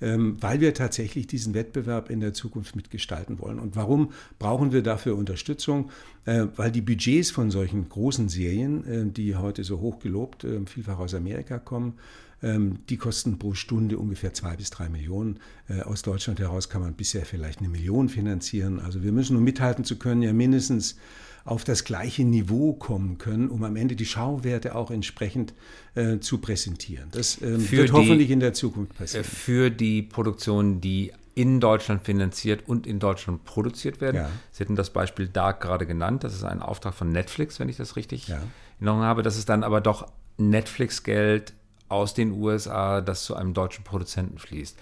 Ähm, 0.00 0.36
weil 0.40 0.60
wir 0.60 0.74
tatsächlich 0.74 1.28
diesen 1.28 1.54
Wettbewerb 1.54 2.10
in 2.10 2.20
der 2.20 2.34
Zukunft 2.34 2.74
mitgestalten 2.74 3.38
wollen. 3.38 3.58
Und 3.60 3.76
warum 3.76 4.10
brauchen 4.38 4.72
wir 4.72 4.82
dafür 4.82 5.16
Unterstützung? 5.16 5.90
Äh, 6.24 6.46
weil 6.56 6.72
die 6.72 6.80
Budgets 6.80 7.30
von 7.30 7.50
solchen 7.50 7.88
großen 7.88 8.28
Serien, 8.28 8.84
äh, 8.86 9.06
die 9.06 9.36
heute 9.36 9.62
so 9.62 9.80
hoch 9.80 10.00
gelobt, 10.00 10.44
äh, 10.44 10.60
vielfach 10.66 10.98
aus 10.98 11.14
Amerika 11.14 11.58
kommen, 11.58 11.94
die 12.42 12.96
kosten 12.96 13.38
pro 13.38 13.54
Stunde 13.54 13.98
ungefähr 13.98 14.34
zwei 14.34 14.56
bis 14.56 14.70
drei 14.70 14.88
Millionen. 14.88 15.40
Äh, 15.68 15.80
aus 15.80 16.02
Deutschland 16.02 16.40
heraus 16.40 16.68
kann 16.68 16.82
man 16.82 16.94
bisher 16.94 17.24
vielleicht 17.24 17.60
eine 17.60 17.68
Million 17.68 18.08
finanzieren. 18.08 18.80
Also 18.80 19.02
wir 19.02 19.12
müssen, 19.12 19.36
um 19.36 19.44
mithalten 19.44 19.84
zu 19.84 19.96
können, 19.96 20.20
ja 20.20 20.32
mindestens 20.32 20.96
auf 21.44 21.64
das 21.64 21.84
gleiche 21.84 22.24
Niveau 22.24 22.72
kommen 22.72 23.18
können, 23.18 23.48
um 23.48 23.64
am 23.64 23.76
Ende 23.76 23.96
die 23.96 24.06
Schauwerte 24.06 24.74
auch 24.74 24.90
entsprechend 24.90 25.52
äh, 25.94 26.18
zu 26.18 26.38
präsentieren. 26.38 27.08
Das 27.12 27.40
ähm, 27.42 27.70
wird 27.70 27.90
die, 27.90 27.92
hoffentlich 27.92 28.30
in 28.30 28.40
der 28.40 28.54
Zukunft 28.54 28.96
passieren. 28.96 29.24
Äh, 29.24 29.28
für 29.28 29.70
die 29.70 30.02
Produktion, 30.02 30.80
die 30.80 31.12
in 31.34 31.60
Deutschland 31.60 32.02
finanziert 32.04 32.62
und 32.66 32.86
in 32.86 32.98
Deutschland 32.98 33.44
produziert 33.44 34.00
werden. 34.00 34.16
Ja. 34.16 34.30
Sie 34.52 34.62
hatten 34.62 34.76
das 34.76 34.90
Beispiel 34.90 35.28
Dark 35.28 35.60
gerade 35.60 35.84
genannt. 35.84 36.24
Das 36.24 36.32
ist 36.32 36.44
ein 36.44 36.62
Auftrag 36.62 36.94
von 36.94 37.10
Netflix, 37.10 37.58
wenn 37.58 37.68
ich 37.68 37.76
das 37.76 37.96
richtig 37.96 38.28
ja. 38.28 38.40
genommen 38.78 39.02
habe. 39.02 39.22
Das 39.22 39.36
ist 39.36 39.48
dann 39.48 39.64
aber 39.64 39.80
doch 39.80 40.06
Netflix-Geld 40.38 41.52
aus 41.88 42.14
den 42.14 42.32
USA, 42.32 43.00
das 43.00 43.24
zu 43.24 43.34
einem 43.34 43.54
deutschen 43.54 43.84
Produzenten 43.84 44.38
fließt. 44.38 44.78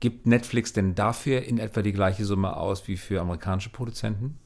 Gibt 0.00 0.26
Netflix 0.26 0.72
denn 0.72 0.94
dafür 0.94 1.42
in 1.42 1.58
etwa 1.58 1.82
die 1.82 1.92
gleiche 1.92 2.24
Summe 2.24 2.56
aus 2.56 2.88
wie 2.88 2.96
für 2.96 3.20
amerikanische 3.20 3.70
Produzenten? 3.70 4.38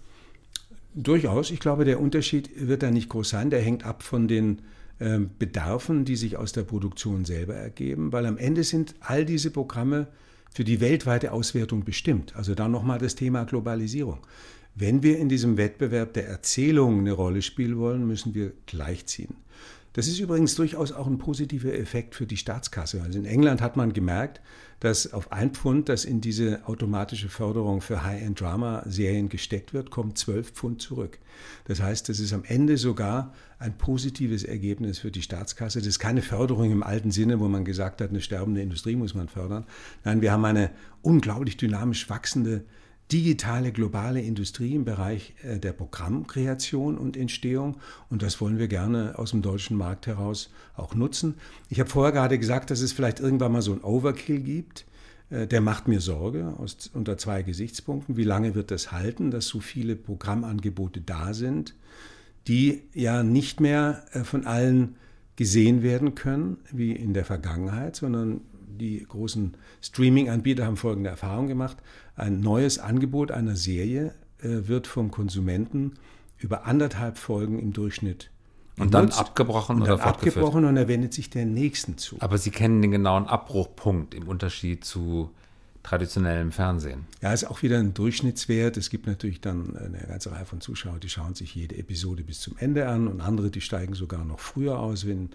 Durchaus. 0.95 1.51
Ich 1.51 1.61
glaube, 1.61 1.85
der 1.85 2.01
Unterschied 2.01 2.51
wird 2.57 2.83
da 2.83 2.91
nicht 2.91 3.09
groß 3.09 3.29
sein. 3.29 3.51
Der 3.51 3.61
hängt 3.61 3.85
ab 3.85 4.03
von 4.03 4.29
den 4.29 4.63
äh, 4.99 5.21
Bedarfen, 5.39 6.05
die 6.05 6.17
sich 6.17 6.37
aus 6.37 6.53
der 6.53 6.63
Produktion 6.63 7.25
selber 7.25 7.55
ergeben, 7.55 8.13
weil 8.13 8.27
am 8.27 8.37
Ende 8.39 8.65
sind 8.65 8.95
all 9.01 9.25
diese 9.25 9.51
Programme 9.51 10.09
für 10.53 10.65
die 10.65 10.81
weltweite 10.81 11.33
Auswertung 11.33 11.85
bestimmt. 11.85 12.35
Also 12.37 12.55
da 12.55 12.69
nochmal 12.69 12.99
das 12.99 13.15
Thema 13.15 13.45
Globalisierung. 13.45 14.19
Wenn 14.75 15.03
wir 15.03 15.19
in 15.19 15.29
diesem 15.29 15.57
Wettbewerb 15.57 16.13
der 16.15 16.29
Erzählung 16.29 17.01
eine 17.01 17.13
Rolle 17.13 17.43
spielen 17.43 17.79
wollen, 17.79 18.07
müssen 18.07 18.35
wir 18.35 18.53
gleichziehen. 18.67 19.35
Das 19.99 20.07
ist 20.07 20.21
übrigens 20.21 20.55
durchaus 20.55 20.93
auch 20.93 21.09
ein 21.09 21.19
positiver 21.19 21.75
Effekt 21.75 22.15
für 22.15 22.25
die 22.25 22.37
Staatskasse. 22.37 23.03
Also 23.03 23.19
in 23.19 23.25
England 23.25 23.61
hat 23.61 23.77
man 23.77 23.93
gemerkt, 23.93 24.41
dass 24.79 25.13
auf 25.13 25.33
ein 25.33 25.51
Pfund, 25.51 25.89
das 25.89 26.05
in 26.05 26.21
diese 26.21 26.69
automatische 26.69 27.29
Förderung 27.29 27.81
für 27.81 28.05
High-End-Drama-Serien 28.05 29.29
gesteckt 29.29 29.75
wird, 29.75 29.91
kommt 29.91 30.17
zwölf 30.17 30.53
Pfund 30.53 30.81
zurück. 30.81 31.19
Das 31.65 31.83
heißt, 31.83 32.09
das 32.09 32.21
ist 32.21 32.33
am 32.33 32.45
Ende 32.45 32.77
sogar 32.77 33.35
ein 33.59 33.77
positives 33.77 34.45
Ergebnis 34.45 35.01
für 35.01 35.11
die 35.11 35.23
Staatskasse. 35.23 35.81
Das 35.81 35.89
ist 35.89 35.99
keine 35.99 36.23
Förderung 36.23 36.71
im 36.71 36.85
alten 36.85 37.11
Sinne, 37.11 37.41
wo 37.41 37.49
man 37.49 37.65
gesagt 37.65 38.01
hat, 38.01 38.11
eine 38.11 38.21
sterbende 38.21 38.63
Industrie 38.63 38.95
muss 38.95 39.17
man 39.17 39.27
fördern. 39.27 39.67
Nein, 40.05 40.21
wir 40.21 40.31
haben 40.31 40.45
eine 40.45 40.71
unglaublich 41.03 41.57
dynamisch 41.57 42.09
wachsende 42.09 42.63
digitale 43.11 43.73
globale 43.73 44.21
Industrie 44.21 44.75
im 44.75 44.85
Bereich 44.85 45.35
äh, 45.43 45.59
der 45.59 45.73
Programmkreation 45.73 46.99
und 46.99 47.17
Entstehung. 47.17 47.79
Und 48.11 48.23
das 48.23 48.41
wollen 48.41 48.59
wir 48.59 48.69
gerne 48.69 49.19
aus 49.19 49.31
dem 49.31 49.43
deutschen 49.43 49.77
Markt 49.77 50.07
heraus 50.07 50.51
auch 50.77 50.95
nutzen. 50.95 51.35
Ich 51.69 51.81
habe 51.81 51.89
vorher 51.89 52.13
gerade 52.13 52.39
gesagt, 52.39 52.71
dass 52.71 52.81
es 52.81 52.93
vielleicht 52.93 53.21
irgendwann 53.21 53.53
mal 53.53 53.63
so 53.63 53.73
ein 53.73 53.83
Overkill 53.83 54.41
gibt. 54.41 54.87
Äh, 55.31 55.47
der 55.47 55.61
macht 55.61 55.89
mir 55.89 56.01
Sorge 56.01 56.55
aus, 56.59 56.91
unter 56.93 57.17
zwei 57.17 57.43
Gesichtspunkten. 57.43 58.17
Wie 58.17 58.25
lange 58.25 58.55
wird 58.55 58.71
das 58.71 58.93
halten, 58.93 59.31
dass 59.31 59.47
so 59.47 59.61
viele 59.61 59.97
Programmangebote 59.97 61.01
da 61.01 61.33
sind, 61.35 61.75
die 62.47 62.83
ja 62.95 63.23
nicht 63.23 63.61
mehr 63.61 64.05
äh, 64.13 64.25
von 64.25 64.47
allen 64.47 64.97
gesehen 65.37 65.83
werden 65.83 66.15
können 66.17 66.59
wie 66.73 66.93
in 66.93 67.15
der 67.15 67.25
Vergangenheit, 67.25 67.95
sondern 67.97 68.41
die 68.79 69.05
großen 69.09 69.55
Streaming-Anbieter 69.81 70.67
haben 70.67 70.77
folgende 70.77 71.11
Erfahrung 71.11 71.47
gemacht. 71.47 71.79
Ein 72.19 72.41
neues 72.41 72.79
Angebot 72.79 73.31
einer 73.31 73.57
Serie 73.57 74.15
äh, 74.41 74.69
wird 74.69 74.87
vom 74.87 75.11
Konsumenten 75.11 75.95
über 76.39 76.67
anderthalb 76.67 77.17
Folgen 77.17 77.59
im 77.59 77.73
Durchschnitt 77.73 78.31
und 78.77 78.95
dann 78.95 79.11
abgebrochen 79.11 79.77
und 79.77 79.89
dann 79.89 79.95
oder 79.95 80.05
abgebrochen 80.05 80.65
und 80.65 80.77
er 80.77 80.89
wendet 80.89 81.15
sich 81.15 81.31
der 81.31 81.45
nächsten 81.45 81.97
zu. 81.99 82.17
Aber 82.21 82.39
Sie 82.39 82.51
kennen 82.51 82.83
den 82.83 82.91
genauen 82.91 83.27
Abbruchpunkt 83.27 84.15
im 84.15 84.29
Unterschied 84.29 84.85
zu 84.85 85.31
traditionellem 85.83 86.53
Fernsehen. 86.53 87.07
Ja, 87.23 87.33
ist 87.33 87.45
auch 87.45 87.63
wieder 87.63 87.79
ein 87.79 87.95
Durchschnittswert. 87.95 88.77
Es 88.77 88.91
gibt 88.91 89.07
natürlich 89.07 89.41
dann 89.41 89.77
eine 89.77 89.99
ganze 90.07 90.33
Reihe 90.33 90.45
von 90.45 90.61
Zuschauern, 90.61 91.01
die 91.01 91.09
schauen 91.09 91.35
sich 91.35 91.55
jede 91.55 91.77
Episode 91.77 92.25
bis 92.25 92.41
zum 92.41 92.57
Ende 92.59 92.89
an 92.89 93.09
und 93.09 93.21
andere, 93.21 93.51
die 93.51 93.61
steigen 93.61 93.95
sogar 93.95 94.25
noch 94.25 94.41
früher 94.41 94.79
aus, 94.79 95.07
wenn 95.07 95.31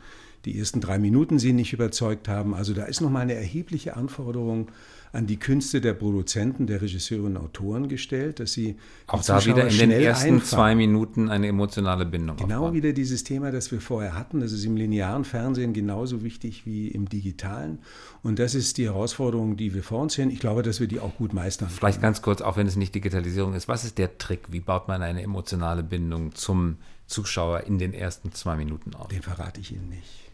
die 0.46 0.58
ersten 0.60 0.82
drei 0.82 1.00
Minuten 1.00 1.40
sie 1.40 1.54
nicht 1.54 1.74
überzeugt 1.74 2.28
haben. 2.28 2.54
Also 2.54 2.74
da 2.74 2.84
ist 2.86 3.02
nochmal 3.02 3.24
eine 3.24 3.34
erhebliche 3.34 3.96
Anforderung 3.96 4.70
an 5.14 5.28
die 5.28 5.38
Künste 5.38 5.80
der 5.80 5.94
Produzenten, 5.94 6.66
der 6.66 6.82
Regisseure 6.82 7.28
und 7.28 7.38
Autoren 7.38 7.88
gestellt, 7.88 8.40
dass 8.40 8.54
sie 8.54 8.78
auch 9.06 9.24
da 9.24 9.46
wieder 9.46 9.68
in 9.68 9.78
den 9.78 9.92
ersten 9.92 10.26
einfahren. 10.36 10.44
zwei 10.44 10.76
Minuten 10.76 11.30
eine 11.30 11.48
emotionale 11.48 12.08
Bindung 12.08 12.38
Genau 12.38 12.56
aufbauen. 12.62 12.74
wieder 12.74 12.94
dieses 12.94 13.24
Thema, 13.24 13.52
das 13.52 13.72
wir 13.72 13.80
vorher 13.80 14.18
hatten. 14.18 14.40
Das 14.40 14.52
ist 14.52 14.66
im 14.66 14.76
linearen 14.76 15.24
Fernsehen 15.24 15.72
genauso 15.74 16.24
wichtig 16.24 16.66
wie 16.66 16.88
im 16.88 17.08
digitalen. 17.08 17.78
Und 18.24 18.40
das 18.40 18.56
ist 18.56 18.80
die 18.80 18.86
Herausforderung, 18.86 19.56
die 19.56 19.76
wir 19.76 19.84
vor 19.84 20.02
uns 20.02 20.14
sehen. 20.14 20.32
Ich 20.32 20.40
glaube, 20.40 20.64
dass 20.64 20.80
wir 20.80 20.88
die 20.88 21.00
auch 21.00 21.16
gut 21.16 21.32
meistern. 21.32 21.70
Vielleicht 21.70 21.98
können. 22.00 22.02
ganz 22.12 22.24
kurz, 22.24 22.42
auch 22.42 22.58
wenn 22.58 22.66
es 22.66 22.76
nicht 22.76 22.96
Digitalisierung 22.96 23.54
ist, 23.54 23.68
was 23.68 23.86
ist 23.86 24.00
der 24.00 24.18
Trick? 24.18 24.52
Wie 24.52 24.62
baut 24.62 24.88
man 24.88 25.04
eine 25.04 25.22
emotionale 25.22 25.84
Bindung 25.84 26.34
zum 26.34 26.78
Zuschauer 27.06 27.62
in 27.68 27.78
den 27.78 27.94
ersten 27.94 28.32
zwei 28.32 28.56
Minuten 28.56 28.96
auf? 28.96 29.10
Den 29.10 29.22
verrate 29.22 29.62
ich 29.62 29.72
Ihnen 29.74 29.90
nicht. 29.90 30.33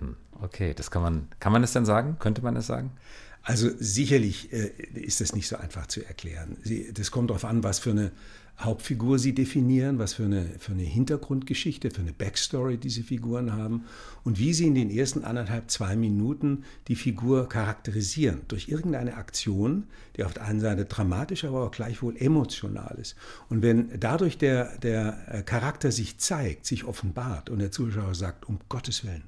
Mhm. 0.00 0.16
Okay, 0.42 0.74
das 0.74 0.90
kann 0.90 1.02
man, 1.02 1.28
kann 1.38 1.52
man 1.52 1.62
es 1.62 1.72
denn 1.72 1.84
sagen? 1.84 2.16
Könnte 2.18 2.42
man 2.42 2.56
es 2.56 2.66
sagen? 2.66 2.92
Also 3.42 3.70
sicherlich 3.78 4.52
äh, 4.52 4.70
ist 4.94 5.20
das 5.20 5.34
nicht 5.34 5.48
so 5.48 5.56
einfach 5.56 5.86
zu 5.86 6.04
erklären. 6.04 6.56
Sie, 6.62 6.92
das 6.92 7.10
kommt 7.10 7.30
darauf 7.30 7.44
an, 7.44 7.62
was 7.62 7.78
für 7.78 7.90
eine 7.90 8.12
Hauptfigur 8.60 9.18
sie 9.18 9.34
definieren, 9.34 9.98
was 9.98 10.12
für 10.12 10.24
eine, 10.24 10.44
für 10.58 10.72
eine 10.72 10.82
Hintergrundgeschichte, 10.82 11.90
für 11.90 12.02
eine 12.02 12.12
Backstory 12.12 12.76
diese 12.76 13.02
Figuren 13.02 13.54
haben 13.54 13.86
und 14.22 14.38
wie 14.38 14.52
sie 14.52 14.66
in 14.66 14.74
den 14.74 14.90
ersten 14.90 15.24
anderthalb, 15.24 15.70
zwei 15.70 15.96
Minuten 15.96 16.64
die 16.88 16.94
Figur 16.94 17.48
charakterisieren. 17.48 18.42
Durch 18.48 18.68
irgendeine 18.68 19.16
Aktion, 19.16 19.84
die 20.16 20.24
auf 20.24 20.34
der 20.34 20.44
einen 20.44 20.60
Seite 20.60 20.84
dramatisch, 20.84 21.44
aber 21.44 21.64
auch 21.64 21.70
gleichwohl 21.70 22.16
emotional 22.18 22.98
ist. 23.00 23.16
Und 23.48 23.62
wenn 23.62 23.98
dadurch 23.98 24.36
der, 24.36 24.76
der 24.78 25.18
äh, 25.28 25.42
Charakter 25.42 25.90
sich 25.90 26.18
zeigt, 26.18 26.66
sich 26.66 26.84
offenbart 26.84 27.48
und 27.48 27.60
der 27.60 27.72
Zuschauer 27.72 28.14
sagt, 28.14 28.46
um 28.46 28.58
Gottes 28.68 29.04
Willen, 29.04 29.22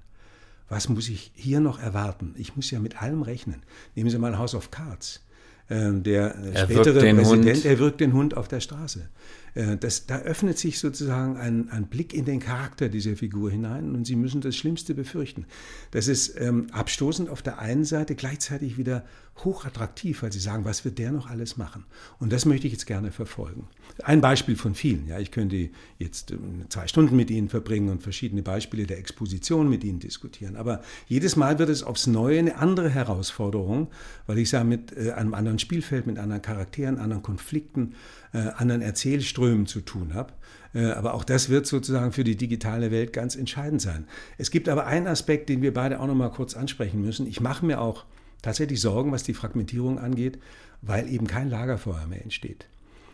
was 0.73 0.89
muss 0.89 1.11
ich 1.11 1.33
hier 1.35 1.61
noch 1.61 1.79
erwarten? 1.79 2.35
Ich 2.39 2.57
muss 2.57 2.71
ja 2.71 2.81
mit 2.81 3.03
allem 3.03 3.21
rechnen. 3.21 3.63
Nehmen 3.95 4.09
Sie 4.09 4.19
mal 4.19 4.39
House 4.39 4.55
of 4.55 4.71
Cards. 4.71 5.21
Ähm, 5.69 6.03
der 6.03 6.35
äh, 6.35 6.53
er 6.53 6.65
spätere 6.65 7.01
Präsident, 7.01 7.27
Hund. 7.27 7.65
er 7.67 7.79
wirkt 7.79 8.01
den 8.01 8.15
Hund 8.15 8.35
auf 8.37 8.49
der 8.49 8.61
Straße. 8.61 9.09
Äh, 9.55 9.77
das, 9.77 10.07
da 10.07 10.19
öffnet 10.21 10.59
sich 10.59 10.79
sozusagen 10.79 11.37
ein, 11.37 11.71
ein, 11.71 11.87
Blick 11.87 12.15
in 12.15 12.25
den 12.25 12.41
Charakter 12.41 12.89
dieser 12.89 13.17
Figur 13.17 13.51
hinein 13.51 13.95
und 13.95 14.07
Sie 14.07 14.17
müssen 14.17 14.41
das 14.41 14.57
Schlimmste 14.57 14.95
befürchten. 14.95 15.47
Das 15.91 16.09
ist 16.09 16.41
ähm, 16.41 16.69
abstoßend 16.73 17.29
auf 17.29 17.43
der 17.43 17.59
einen 17.59 17.85
Seite, 17.85 18.15
gleichzeitig 18.15 18.79
wieder 18.79 19.05
hochattraktiv, 19.45 20.23
weil 20.23 20.33
Sie 20.33 20.39
sagen, 20.39 20.65
was 20.65 20.85
wird 20.85 20.99
der 20.99 21.11
noch 21.11 21.29
alles 21.29 21.57
machen? 21.57 21.85
Und 22.19 22.33
das 22.33 22.45
möchte 22.45 22.67
ich 22.67 22.73
jetzt 22.73 22.87
gerne 22.87 23.11
verfolgen. 23.11 23.67
Ein 24.05 24.21
Beispiel 24.21 24.57
von 24.57 24.75
vielen. 24.75 25.07
Ja, 25.07 25.19
ich 25.19 25.31
könnte 25.31 25.71
jetzt 25.99 26.31
ähm, 26.31 26.67
zwei 26.69 26.87
Stunden 26.87 27.17
mit 27.17 27.31
Ihnen 27.31 27.49
verbringen 27.49 27.89
und 27.89 28.03
verschiedene 28.03 28.43
Beispiele 28.43 28.87
der 28.87 28.99
Exposition 28.99 29.69
mit 29.69 29.85
Ihnen 29.85 30.01
diskutieren. 30.01 30.57
Aber 30.57 30.83
jedes 31.09 31.37
Mal 31.37 31.59
wird 31.59 31.71
es 31.71 31.83
aufs 31.83 32.07
Neue 32.07 32.39
eine 32.39 32.57
andere 32.57 32.91
Herausforderung, 32.91 33.89
weil 34.27 34.39
ich 34.39 34.51
sage, 34.51 34.65
mit 34.65 34.97
äh, 34.97 35.13
einem 35.13 35.35
anderen 35.35 35.59
Spielfeld, 35.59 36.07
mit 36.07 36.19
anderen 36.19 36.43
Charakteren, 36.43 36.99
anderen 36.99 37.23
Konflikten, 37.23 37.95
äh, 38.33 38.39
anderen 38.57 38.83
Erzählströmen 38.83 39.42
zu 39.67 39.81
tun 39.81 40.15
habe. 40.15 40.33
Äh, 40.75 40.87
aber 40.93 41.15
auch 41.15 41.25
das 41.25 41.49
wird 41.49 41.67
sozusagen 41.67 42.13
für 42.13 42.25
die 42.25 42.37
digitale 42.37 42.91
Welt 42.91 43.13
ganz 43.13 43.37
entscheidend 43.37 43.83
sein. 43.83 44.07
Es 44.39 44.51
gibt 44.51 44.69
aber 44.69 44.87
einen 44.87 45.07
Aspekt, 45.07 45.49
den 45.49 45.63
wir 45.63 45.75
beide 45.75 46.01
auch 46.01 46.07
noch 46.07 46.15
mal 46.15 46.31
kurz 46.31 46.57
ansprechen 46.57 47.03
müssen. 47.03 47.27
Ich 47.27 47.41
mache 47.41 47.65
mir 47.65 47.81
auch 47.81 48.05
tatsächlich 48.41 48.81
Sorgen, 48.81 49.13
was 49.13 49.23
die 49.23 49.35
Fragmentierung 49.35 49.99
angeht, 49.99 50.39
weil 50.81 51.09
eben 51.09 51.27
kein 51.27 51.51
Lagerfeuer 51.51 52.07
mehr 52.07 52.23
entsteht. 52.23 52.67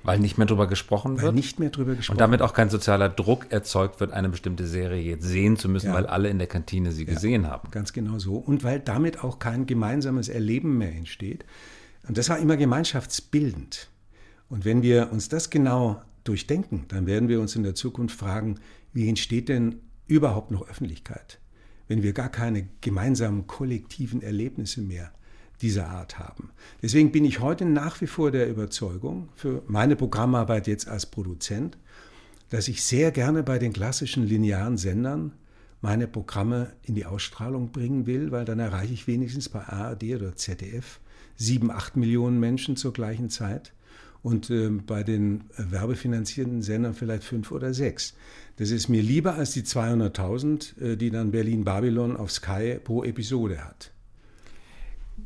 Weil 0.05 0.21
nicht 0.21 0.39
mehr 0.39 0.47
darüber 0.47 0.69
gesprochen 0.69 1.17
weil 1.17 1.25
wird. 1.25 1.35
nicht 1.35 1.59
mehr 1.59 1.71
darüber 1.71 1.95
gesprochen 1.95 2.15
Und 2.15 2.21
damit 2.21 2.41
auch 2.41 2.55
kein 2.55 2.71
sozialer 2.71 3.09
Druck 3.09 3.51
erzeugt 3.51 3.99
wird, 4.01 4.13
eine 4.13 4.29
bestimmte 4.29 4.67
Serie 4.67 5.03
jetzt 5.03 5.25
sehen 5.25 5.57
zu 5.57 5.69
müssen, 5.69 5.89
ja. 5.89 5.95
weil 5.95 6.07
alle 6.07 6.29
in 6.29 6.39
der 6.39 6.47
Kantine 6.47 6.93
sie 6.93 7.05
ja, 7.05 7.13
gesehen 7.13 7.47
haben. 7.47 7.71
Ganz 7.73 7.93
genau 7.93 8.19
so. 8.19 8.37
Und 8.37 8.63
weil 8.63 8.79
damit 8.79 9.25
auch 9.25 9.39
kein 9.39 9.67
gemeinsames 9.67 10.29
Erleben 10.29 10.79
mehr 10.79 10.93
entsteht. 10.93 11.45
Und 12.07 12.17
das 12.17 12.29
war 12.29 12.39
immer 12.39 12.57
gemeinschaftsbildend. 12.57 13.89
Und 14.49 14.65
wenn 14.65 14.83
wir 14.83 15.11
uns 15.13 15.29
das 15.29 15.51
genau 15.51 16.01
durchdenken, 16.29 16.85
dann 16.89 17.07
werden 17.07 17.29
wir 17.29 17.41
uns 17.41 17.57
in 17.57 17.63
der 17.63 17.75
Zukunft 17.75 18.19
fragen, 18.19 18.57
wie 18.93 19.09
entsteht 19.09 19.49
denn 19.49 19.81
überhaupt 20.07 20.51
noch 20.51 20.69
Öffentlichkeit, 20.69 21.41
wenn 21.87 22.03
wir 22.03 22.13
gar 22.13 22.29
keine 22.29 22.69
gemeinsamen 22.81 23.47
kollektiven 23.47 24.23
Erlebnisse 24.23 24.83
mehr 24.83 25.13
dieser 25.63 25.89
Art 25.89 26.19
haben. 26.19 26.51
Deswegen 26.83 27.11
bin 27.11 27.25
ich 27.25 27.41
heute 27.41 27.65
nach 27.65 28.01
wie 28.01 28.07
vor 28.07 28.31
der 28.31 28.49
Überzeugung, 28.49 29.29
für 29.35 29.63
meine 29.67 29.97
Programmarbeit 29.97 30.67
jetzt 30.67 30.89
als 30.89 31.07
Produzent, 31.07 31.79
dass 32.51 32.69
ich 32.69 32.83
sehr 32.83 33.11
gerne 33.11 33.43
bei 33.43 33.59
den 33.59 33.73
klassischen 33.73 34.25
linearen 34.25 34.79
Sendern 34.79 35.33
meine 35.81 36.09
Programme 36.09 36.73
in 36.83 36.95
die 36.95 37.07
Ausstrahlung 37.07 37.71
bringen 37.73 38.07
will, 38.07 38.31
weil 38.31 38.45
dann 38.45 38.59
erreiche 38.59 38.95
ich 38.95 39.07
wenigstens 39.07 39.49
bei 39.49 39.61
ARD 39.61 40.05
oder 40.15 40.35
ZDF 40.35 41.01
sieben, 41.37 41.71
acht 41.71 41.97
Millionen 41.97 42.41
Menschen 42.41 42.77
zur 42.77 42.93
gleichen 42.93 43.31
Zeit 43.31 43.73
und 44.23 44.51
äh, 44.51 44.69
bei 44.69 45.03
den 45.03 45.45
äh, 45.57 45.71
werbefinanzierten 45.71 46.63
Sendern 46.63 46.95
vielleicht 46.95 47.25
fünf 47.25 47.51
oder 47.51 47.73
sechs. 47.75 48.15
Das 48.57 48.71
ist 48.71 48.89
mir 48.89 49.03
lieber 49.03 49.35
als 49.35 49.53
die 49.53 49.63
200.000, 49.63 50.81
äh, 50.81 50.97
die 50.97 51.11
dann 51.11 51.31
Berlin-Babylon 51.31 52.17
auf 52.17 52.31
Sky 52.31 52.79
pro 52.83 53.05
Episode 53.05 53.65
hat. 53.65 53.93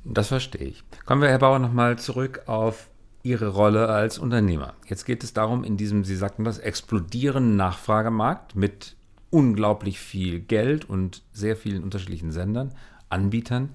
Das 0.05 0.29
verstehe 0.29 0.69
ich. 0.69 0.85
Kommen 1.05 1.23
wir, 1.23 1.29
Herr 1.29 1.39
Bauer, 1.39 1.59
nochmal 1.59 1.99
zurück 1.99 2.43
auf 2.47 2.89
Ihre 3.23 3.49
Rolle 3.49 3.89
als 3.89 4.19
Unternehmer. 4.19 4.75
Jetzt 4.87 5.05
geht 5.05 5.23
es 5.23 5.33
darum, 5.33 5.65
in 5.65 5.77
diesem, 5.77 6.05
Sie 6.05 6.17
sagten 6.17 6.45
das, 6.45 6.59
explodierenden 6.59 7.57
Nachfragemarkt 7.57 8.57
mit 8.57 8.97
unglaublich 9.31 9.99
viel 10.01 10.41
Geld 10.41 10.85
und 10.85 11.23
sehr 11.33 11.57
vielen 11.57 11.83
unterschiedlichen 11.83 12.33
Sendern, 12.33 12.75
Anbietern, 13.09 13.71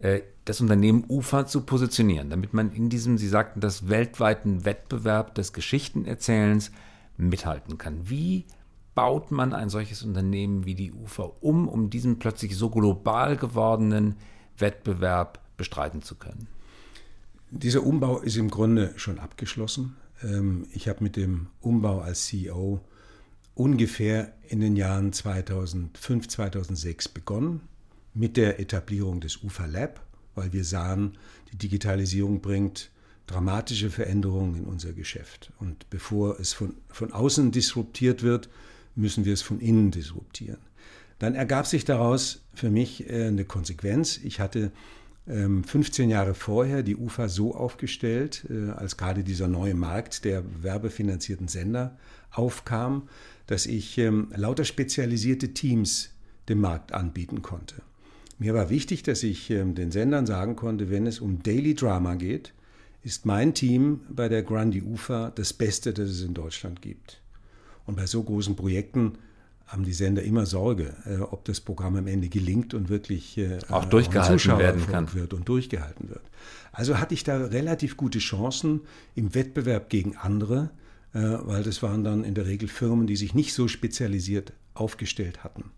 das 0.00 0.60
Unternehmen 0.60 1.04
Ufer 1.08 1.46
zu 1.46 1.62
positionieren, 1.62 2.30
damit 2.30 2.54
man 2.54 2.72
in 2.72 2.88
diesem, 2.88 3.18
Sie 3.18 3.28
sagten, 3.28 3.60
das 3.60 3.88
weltweiten 3.88 4.64
Wettbewerb 4.64 5.34
des 5.34 5.52
Geschichtenerzählens 5.52 6.70
mithalten 7.16 7.78
kann. 7.78 8.08
Wie 8.08 8.46
baut 8.94 9.30
man 9.30 9.52
ein 9.52 9.68
solches 9.68 10.02
Unternehmen 10.02 10.64
wie 10.64 10.74
die 10.74 10.92
Ufer 10.92 11.42
um, 11.42 11.68
um 11.68 11.90
diesen 11.90 12.18
plötzlich 12.18 12.56
so 12.56 12.70
global 12.70 13.36
gewordenen 13.36 14.14
Wettbewerb 14.56 15.40
bestreiten 15.56 16.02
zu 16.02 16.14
können? 16.14 16.46
Dieser 17.50 17.82
Umbau 17.82 18.18
ist 18.18 18.36
im 18.36 18.50
Grunde 18.50 18.92
schon 18.96 19.18
abgeschlossen. 19.18 19.96
Ähm, 20.22 20.66
ich 20.72 20.88
habe 20.88 21.02
mit 21.02 21.16
dem 21.16 21.48
Umbau 21.60 22.00
als 22.00 22.26
CEO 22.26 22.80
ungefähr 23.54 24.32
in 24.48 24.60
den 24.60 24.76
Jahren 24.76 25.12
2005, 25.12 26.28
2006 26.28 27.08
begonnen 27.08 27.62
mit 28.18 28.36
der 28.36 28.58
Etablierung 28.58 29.20
des 29.20 29.42
UFA 29.42 29.66
Lab, 29.66 30.04
weil 30.34 30.52
wir 30.52 30.64
sahen, 30.64 31.16
die 31.52 31.56
Digitalisierung 31.56 32.40
bringt 32.40 32.90
dramatische 33.26 33.90
Veränderungen 33.90 34.56
in 34.56 34.64
unser 34.64 34.92
Geschäft. 34.92 35.52
Und 35.60 35.88
bevor 35.90 36.40
es 36.40 36.52
von, 36.52 36.74
von 36.88 37.12
außen 37.12 37.52
disruptiert 37.52 38.22
wird, 38.22 38.48
müssen 38.96 39.24
wir 39.24 39.34
es 39.34 39.42
von 39.42 39.60
innen 39.60 39.90
disruptieren. 39.90 40.58
Dann 41.18 41.34
ergab 41.34 41.66
sich 41.66 41.84
daraus 41.84 42.42
für 42.54 42.70
mich 42.70 43.08
äh, 43.08 43.26
eine 43.26 43.44
Konsequenz. 43.44 44.18
Ich 44.18 44.40
hatte 44.40 44.72
15 45.26 46.04
ähm, 46.04 46.10
Jahre 46.10 46.34
vorher 46.34 46.82
die 46.82 46.96
UFA 46.96 47.28
so 47.28 47.54
aufgestellt, 47.54 48.46
äh, 48.48 48.70
als 48.70 48.96
gerade 48.96 49.22
dieser 49.22 49.46
neue 49.46 49.74
Markt 49.74 50.24
der 50.24 50.42
werbefinanzierten 50.62 51.48
Sender 51.48 51.96
aufkam, 52.30 53.08
dass 53.46 53.66
ich 53.66 53.98
ähm, 53.98 54.32
lauter 54.34 54.64
spezialisierte 54.64 55.52
Teams 55.52 56.10
dem 56.48 56.60
Markt 56.60 56.92
anbieten 56.92 57.42
konnte. 57.42 57.82
Mir 58.38 58.54
war 58.54 58.70
wichtig, 58.70 59.02
dass 59.02 59.22
ich 59.22 59.50
ähm, 59.50 59.74
den 59.74 59.90
Sendern 59.90 60.26
sagen 60.26 60.54
konnte, 60.56 60.90
wenn 60.90 61.06
es 61.06 61.20
um 61.20 61.42
Daily 61.42 61.74
Drama 61.74 62.14
geht, 62.14 62.52
ist 63.02 63.26
mein 63.26 63.54
Team 63.54 64.00
bei 64.08 64.28
der 64.28 64.42
Grundy 64.42 64.82
UFA 64.82 65.30
das 65.34 65.52
Beste, 65.52 65.92
das 65.92 66.10
es 66.10 66.22
in 66.22 66.34
Deutschland 66.34 66.82
gibt. 66.82 67.20
Und 67.86 67.96
bei 67.96 68.06
so 68.06 68.22
großen 68.22 68.54
Projekten 68.54 69.18
haben 69.66 69.84
die 69.84 69.92
Sender 69.92 70.22
immer 70.22 70.46
Sorge, 70.46 70.94
äh, 71.04 71.18
ob 71.18 71.44
das 71.44 71.60
Programm 71.60 71.96
am 71.96 72.06
Ende 72.06 72.28
gelingt 72.28 72.74
und 72.74 72.88
wirklich 72.88 73.36
äh, 73.38 73.58
auch 73.68 73.84
durchgehalten 73.84 74.58
werden 74.58 74.86
kann 74.86 75.12
wird 75.14 75.34
und 75.34 75.48
durchgehalten 75.48 76.08
wird. 76.08 76.22
Also 76.72 76.98
hatte 76.98 77.14
ich 77.14 77.24
da 77.24 77.36
relativ 77.36 77.96
gute 77.96 78.18
Chancen 78.18 78.82
im 79.14 79.34
Wettbewerb 79.34 79.90
gegen 79.90 80.16
andere, 80.16 80.70
äh, 81.12 81.20
weil 81.20 81.62
das 81.64 81.82
waren 81.82 82.04
dann 82.04 82.24
in 82.24 82.34
der 82.34 82.46
Regel 82.46 82.68
Firmen, 82.68 83.06
die 83.06 83.16
sich 83.16 83.34
nicht 83.34 83.52
so 83.52 83.68
spezialisiert 83.68 84.52
aufgestellt 84.74 85.44
hatten. 85.44 85.70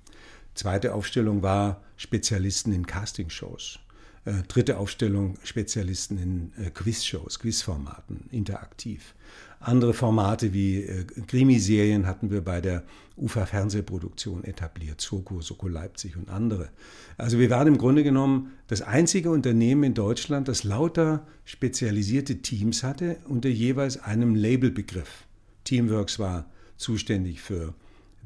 Zweite 0.60 0.92
Aufstellung 0.92 1.42
war 1.42 1.80
Spezialisten 1.96 2.74
in 2.74 2.84
Castingshows. 2.86 3.78
Äh, 4.26 4.42
dritte 4.46 4.76
Aufstellung 4.76 5.38
Spezialisten 5.42 6.18
in 6.18 6.52
äh, 6.62 6.68
Quizshows, 6.68 7.38
Quizformaten, 7.38 8.28
interaktiv. 8.30 9.14
Andere 9.60 9.94
Formate 9.94 10.52
wie 10.52 10.82
äh, 10.82 11.06
Krimiserien 11.28 12.06
hatten 12.06 12.30
wir 12.30 12.42
bei 12.42 12.60
der 12.60 12.84
UFA 13.16 13.46
Fernsehproduktion 13.46 14.44
etabliert, 14.44 15.00
Soko, 15.00 15.40
Soko 15.40 15.66
Leipzig 15.66 16.18
und 16.18 16.28
andere. 16.28 16.68
Also 17.16 17.38
wir 17.38 17.48
waren 17.48 17.68
im 17.68 17.78
Grunde 17.78 18.04
genommen 18.04 18.52
das 18.66 18.82
einzige 18.82 19.30
Unternehmen 19.30 19.84
in 19.84 19.94
Deutschland, 19.94 20.46
das 20.46 20.62
lauter 20.62 21.26
spezialisierte 21.46 22.42
Teams 22.42 22.82
hatte 22.82 23.16
unter 23.26 23.48
jeweils 23.48 24.02
einem 24.02 24.34
Labelbegriff. 24.34 25.24
Teamworks 25.64 26.18
war 26.18 26.50
zuständig 26.76 27.40
für 27.40 27.72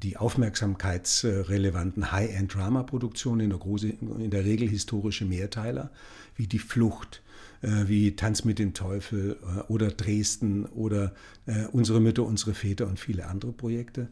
die 0.02 0.16
aufmerksamkeitsrelevanten 0.16 2.12
High-End-Drama-Produktionen, 2.12 3.50
in, 3.50 4.20
in, 4.20 4.30
der 4.30 4.44
Regel 4.44 4.68
historische 4.68 5.24
Mehrteiler, 5.24 5.90
wie 6.36 6.46
Die 6.46 6.58
Flucht, 6.58 7.22
äh, 7.62 7.88
wie 7.88 8.14
Tanz 8.16 8.44
mit 8.44 8.58
dem 8.58 8.74
Teufel 8.74 9.36
äh, 9.42 9.60
oder 9.72 9.88
Dresden 9.90 10.66
oder 10.66 11.14
äh, 11.46 11.66
Unsere 11.72 12.00
Mütter, 12.00 12.24
unsere 12.24 12.54
Väter 12.54 12.86
und 12.86 13.00
viele 13.00 13.26
andere 13.26 13.52
Projekte. 13.52 14.08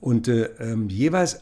Und 0.00 0.28
äh, 0.28 0.44
ähm, 0.58 0.88
jeweils, 0.88 1.40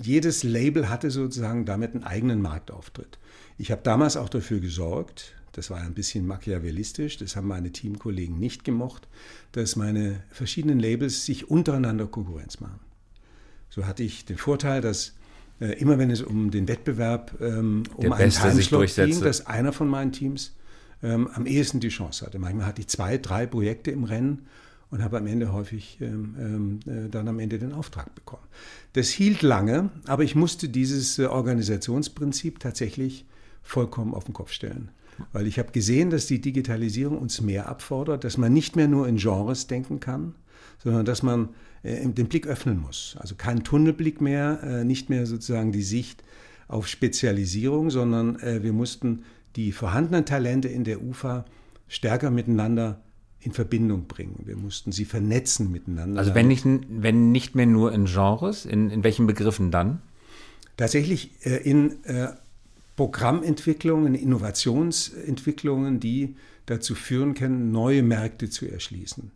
jedes 0.00 0.42
Label 0.42 0.88
hatte 0.88 1.10
sozusagen 1.10 1.64
damit 1.64 1.94
einen 1.94 2.04
eigenen 2.04 2.42
Marktauftritt. 2.42 3.18
Ich 3.58 3.70
habe 3.70 3.82
damals 3.82 4.16
auch 4.16 4.28
dafür 4.28 4.60
gesorgt, 4.60 5.34
das 5.52 5.70
war 5.70 5.78
ein 5.78 5.94
bisschen 5.94 6.26
machiavellistisch, 6.26 7.16
das 7.18 7.36
haben 7.36 7.48
meine 7.48 7.72
Teamkollegen 7.72 8.38
nicht 8.38 8.64
gemocht, 8.64 9.08
dass 9.52 9.76
meine 9.76 10.22
verschiedenen 10.30 10.78
Labels 10.78 11.26
sich 11.26 11.50
untereinander 11.50 12.06
Konkurrenz 12.06 12.60
machen. 12.60 12.80
So 13.70 13.86
hatte 13.86 14.02
ich 14.02 14.24
den 14.24 14.36
Vorteil, 14.36 14.80
dass 14.80 15.14
äh, 15.60 15.78
immer 15.80 15.98
wenn 15.98 16.10
es 16.10 16.22
um 16.22 16.50
den 16.50 16.68
Wettbewerb, 16.68 17.40
ähm, 17.40 17.84
um 17.94 18.02
Der 18.02 18.14
einen 18.14 18.30
Timeslot 18.30 18.94
ging, 18.94 19.20
dass 19.20 19.46
einer 19.46 19.72
von 19.72 19.88
meinen 19.88 20.12
Teams 20.12 20.52
ähm, 21.02 21.28
am 21.32 21.46
ehesten 21.46 21.80
die 21.80 21.88
Chance 21.88 22.26
hatte. 22.26 22.38
Manchmal 22.38 22.66
hatte 22.66 22.80
ich 22.80 22.88
zwei, 22.88 23.18
drei 23.18 23.46
Projekte 23.46 23.90
im 23.90 24.04
Rennen 24.04 24.46
und 24.90 25.02
habe 25.02 25.18
am 25.18 25.26
Ende 25.26 25.52
häufig 25.52 25.98
ähm, 26.00 26.34
ähm, 26.86 27.06
äh, 27.06 27.08
dann 27.08 27.28
am 27.28 27.38
Ende 27.38 27.58
den 27.58 27.72
Auftrag 27.72 28.14
bekommen. 28.14 28.42
Das 28.92 29.08
hielt 29.08 29.42
lange, 29.42 29.90
aber 30.06 30.24
ich 30.24 30.34
musste 30.34 30.68
dieses 30.68 31.18
äh, 31.18 31.26
Organisationsprinzip 31.26 32.58
tatsächlich 32.58 33.24
vollkommen 33.62 34.14
auf 34.14 34.24
den 34.24 34.34
Kopf 34.34 34.52
stellen. 34.52 34.90
Weil 35.32 35.46
ich 35.46 35.58
habe 35.58 35.70
gesehen, 35.70 36.08
dass 36.10 36.26
die 36.26 36.40
Digitalisierung 36.40 37.18
uns 37.18 37.40
mehr 37.42 37.68
abfordert, 37.68 38.24
dass 38.24 38.38
man 38.38 38.52
nicht 38.52 38.74
mehr 38.74 38.88
nur 38.88 39.06
in 39.06 39.16
Genres 39.16 39.66
denken 39.66 40.00
kann, 40.00 40.34
sondern 40.82 41.04
dass 41.04 41.22
man 41.22 41.50
äh, 41.82 42.06
den 42.06 42.28
Blick 42.28 42.46
öffnen 42.46 42.78
muss. 42.78 43.16
Also 43.18 43.34
kein 43.36 43.64
Tunnelblick 43.64 44.20
mehr, 44.20 44.60
äh, 44.62 44.84
nicht 44.84 45.08
mehr 45.08 45.26
sozusagen 45.26 45.72
die 45.72 45.82
Sicht 45.82 46.22
auf 46.68 46.86
Spezialisierung, 46.86 47.90
sondern 47.90 48.38
äh, 48.40 48.62
wir 48.62 48.72
mussten 48.72 49.24
die 49.56 49.72
vorhandenen 49.72 50.26
Talente 50.26 50.68
in 50.68 50.84
der 50.84 51.02
UFA 51.02 51.44
stärker 51.88 52.30
miteinander 52.30 53.00
in 53.40 53.52
Verbindung 53.52 54.06
bringen. 54.06 54.42
Wir 54.44 54.56
mussten 54.56 54.92
sie 54.92 55.06
vernetzen 55.06 55.72
miteinander. 55.72 56.20
Also 56.20 56.34
wenn 56.34 56.48
nicht, 56.48 56.64
wenn 56.66 57.32
nicht 57.32 57.54
mehr 57.54 57.66
nur 57.66 57.92
in 57.92 58.04
Genres, 58.04 58.66
in, 58.66 58.90
in 58.90 59.02
welchen 59.02 59.26
Begriffen 59.26 59.70
dann? 59.70 60.02
Tatsächlich 60.76 61.30
in 61.44 61.96
Programmentwicklungen, 62.96 64.14
Innovationsentwicklungen, 64.14 66.00
die 66.00 66.36
dazu 66.66 66.94
führen 66.94 67.34
können, 67.34 67.72
neue 67.72 68.02
Märkte 68.02 68.50
zu 68.50 68.70
erschließen 68.70 69.30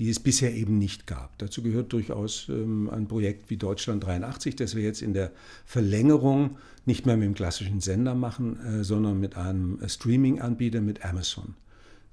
die 0.00 0.08
es 0.08 0.18
bisher 0.18 0.54
eben 0.54 0.78
nicht 0.78 1.06
gab. 1.06 1.36
Dazu 1.36 1.62
gehört 1.62 1.92
durchaus 1.92 2.46
ähm, 2.48 2.88
ein 2.88 3.06
Projekt 3.06 3.50
wie 3.50 3.58
Deutschland 3.58 4.02
83, 4.02 4.56
das 4.56 4.74
wir 4.74 4.82
jetzt 4.82 5.02
in 5.02 5.12
der 5.12 5.30
Verlängerung 5.66 6.56
nicht 6.86 7.04
mehr 7.04 7.18
mit 7.18 7.26
dem 7.26 7.34
klassischen 7.34 7.82
Sender 7.82 8.14
machen, 8.14 8.58
äh, 8.64 8.82
sondern 8.82 9.20
mit 9.20 9.36
einem 9.36 9.78
äh, 9.82 9.90
Streaming-Anbieter, 9.90 10.80
mit 10.80 11.04
Amazon, 11.04 11.54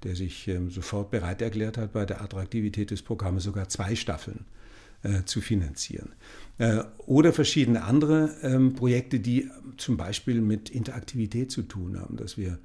der 0.02 0.16
sich 0.16 0.48
ähm, 0.48 0.70
sofort 0.70 1.10
bereit 1.10 1.40
erklärt 1.40 1.78
hat, 1.78 1.94
bei 1.94 2.04
der 2.04 2.20
Attraktivität 2.20 2.90
des 2.90 3.00
Programmes 3.00 3.44
sogar 3.44 3.70
zwei 3.70 3.96
Staffeln 3.96 4.44
äh, 5.02 5.24
zu 5.24 5.40
finanzieren. 5.40 6.10
Oder 7.06 7.32
verschiedene 7.32 7.84
andere 7.84 8.34
ähm, 8.42 8.74
Projekte, 8.74 9.20
die 9.20 9.48
zum 9.76 9.96
Beispiel 9.96 10.40
mit 10.40 10.70
Interaktivität 10.70 11.52
zu 11.52 11.62
tun 11.62 12.00
haben, 12.00 12.16
dass 12.16 12.36
wir 12.36 12.58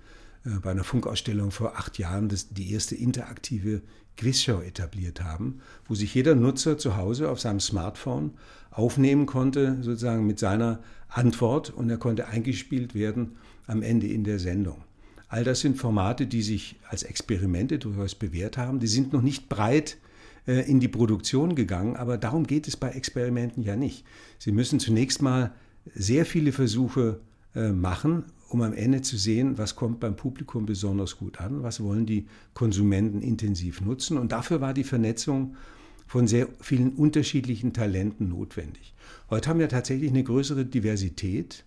bei 0.62 0.71
einer 0.71 0.83
Funkausstellung 0.83 1.51
vor 1.51 1.77
acht 1.77 1.99
Jahren 1.99 2.27
das, 2.27 2.49
die 2.49 2.73
erste 2.73 2.95
interaktive 2.95 3.81
Quizshow 4.17 4.62
etabliert 4.62 5.23
haben, 5.23 5.62
wo 5.88 5.95
sich 5.95 6.13
jeder 6.13 6.36
Nutzer 6.36 6.78
zu 6.78 6.97
Hause 6.97 7.30
auf 7.30 7.39
seinem 7.39 7.60
Smartphone 7.60 8.32
aufnehmen 8.71 9.26
konnte, 9.26 9.78
sozusagen 9.82 10.26
mit 10.26 10.39
seiner 10.39 10.80
Antwort 11.10 11.69
und 11.69 11.89
er 11.89 11.97
konnte 11.97 12.28
eingespielt 12.28 12.95
werden 12.95 13.38
am 13.67 13.82
Ende 13.82 14.08
in 14.08 14.23
der 14.23 14.39
Sendung. 14.39 14.84
All 15.28 15.43
das 15.43 15.62
sind 15.62 15.78
Formate, 15.78 16.28
die 16.28 16.43
sich 16.43 16.76
als 16.89 17.04
Experimente 17.04 17.80
durchaus 17.80 18.13
bewährt 18.13 18.58
haben. 18.58 18.80
Die 18.80 18.88
sind 18.88 19.13
noch 19.13 19.21
nicht 19.21 19.49
breit 19.49 19.97
äh, 20.47 20.69
in 20.69 20.80
die 20.80 20.88
Produktion 20.88 21.56
gegangen, 21.56 21.95
aber 21.95 22.17
darum 22.17 22.45
geht 22.45 22.67
es 22.67 22.78
bei 22.78 22.89
Experimenten 22.89 23.63
ja 23.63 23.76
nicht. 23.76 24.06
Sie 24.38 24.52
müssen 24.52 24.80
zunächst 24.80 25.21
mal 25.21 25.52
sehr 25.95 26.26
viele 26.26 26.52
Versuche 26.52 27.19
äh, 27.56 27.71
machen 27.71 28.26
um 28.53 28.61
am 28.61 28.73
Ende 28.73 29.01
zu 29.01 29.17
sehen, 29.17 29.57
was 29.57 29.75
kommt 29.75 29.99
beim 29.99 30.15
Publikum 30.15 30.67
besonders 30.67 31.17
gut 31.17 31.41
an, 31.41 31.63
was 31.63 31.81
wollen 31.81 32.05
die 32.05 32.27
Konsumenten 32.53 33.21
intensiv 33.21 33.81
nutzen. 33.81 34.17
Und 34.17 34.31
dafür 34.31 34.61
war 34.61 34.75
die 34.75 34.83
Vernetzung 34.83 35.55
von 36.05 36.27
sehr 36.27 36.47
vielen 36.61 36.93
unterschiedlichen 36.93 37.73
Talenten 37.73 38.29
notwendig. 38.29 38.93
Heute 39.31 39.49
haben 39.49 39.59
wir 39.59 39.69
tatsächlich 39.69 40.11
eine 40.11 40.23
größere 40.23 40.65
Diversität 40.65 41.65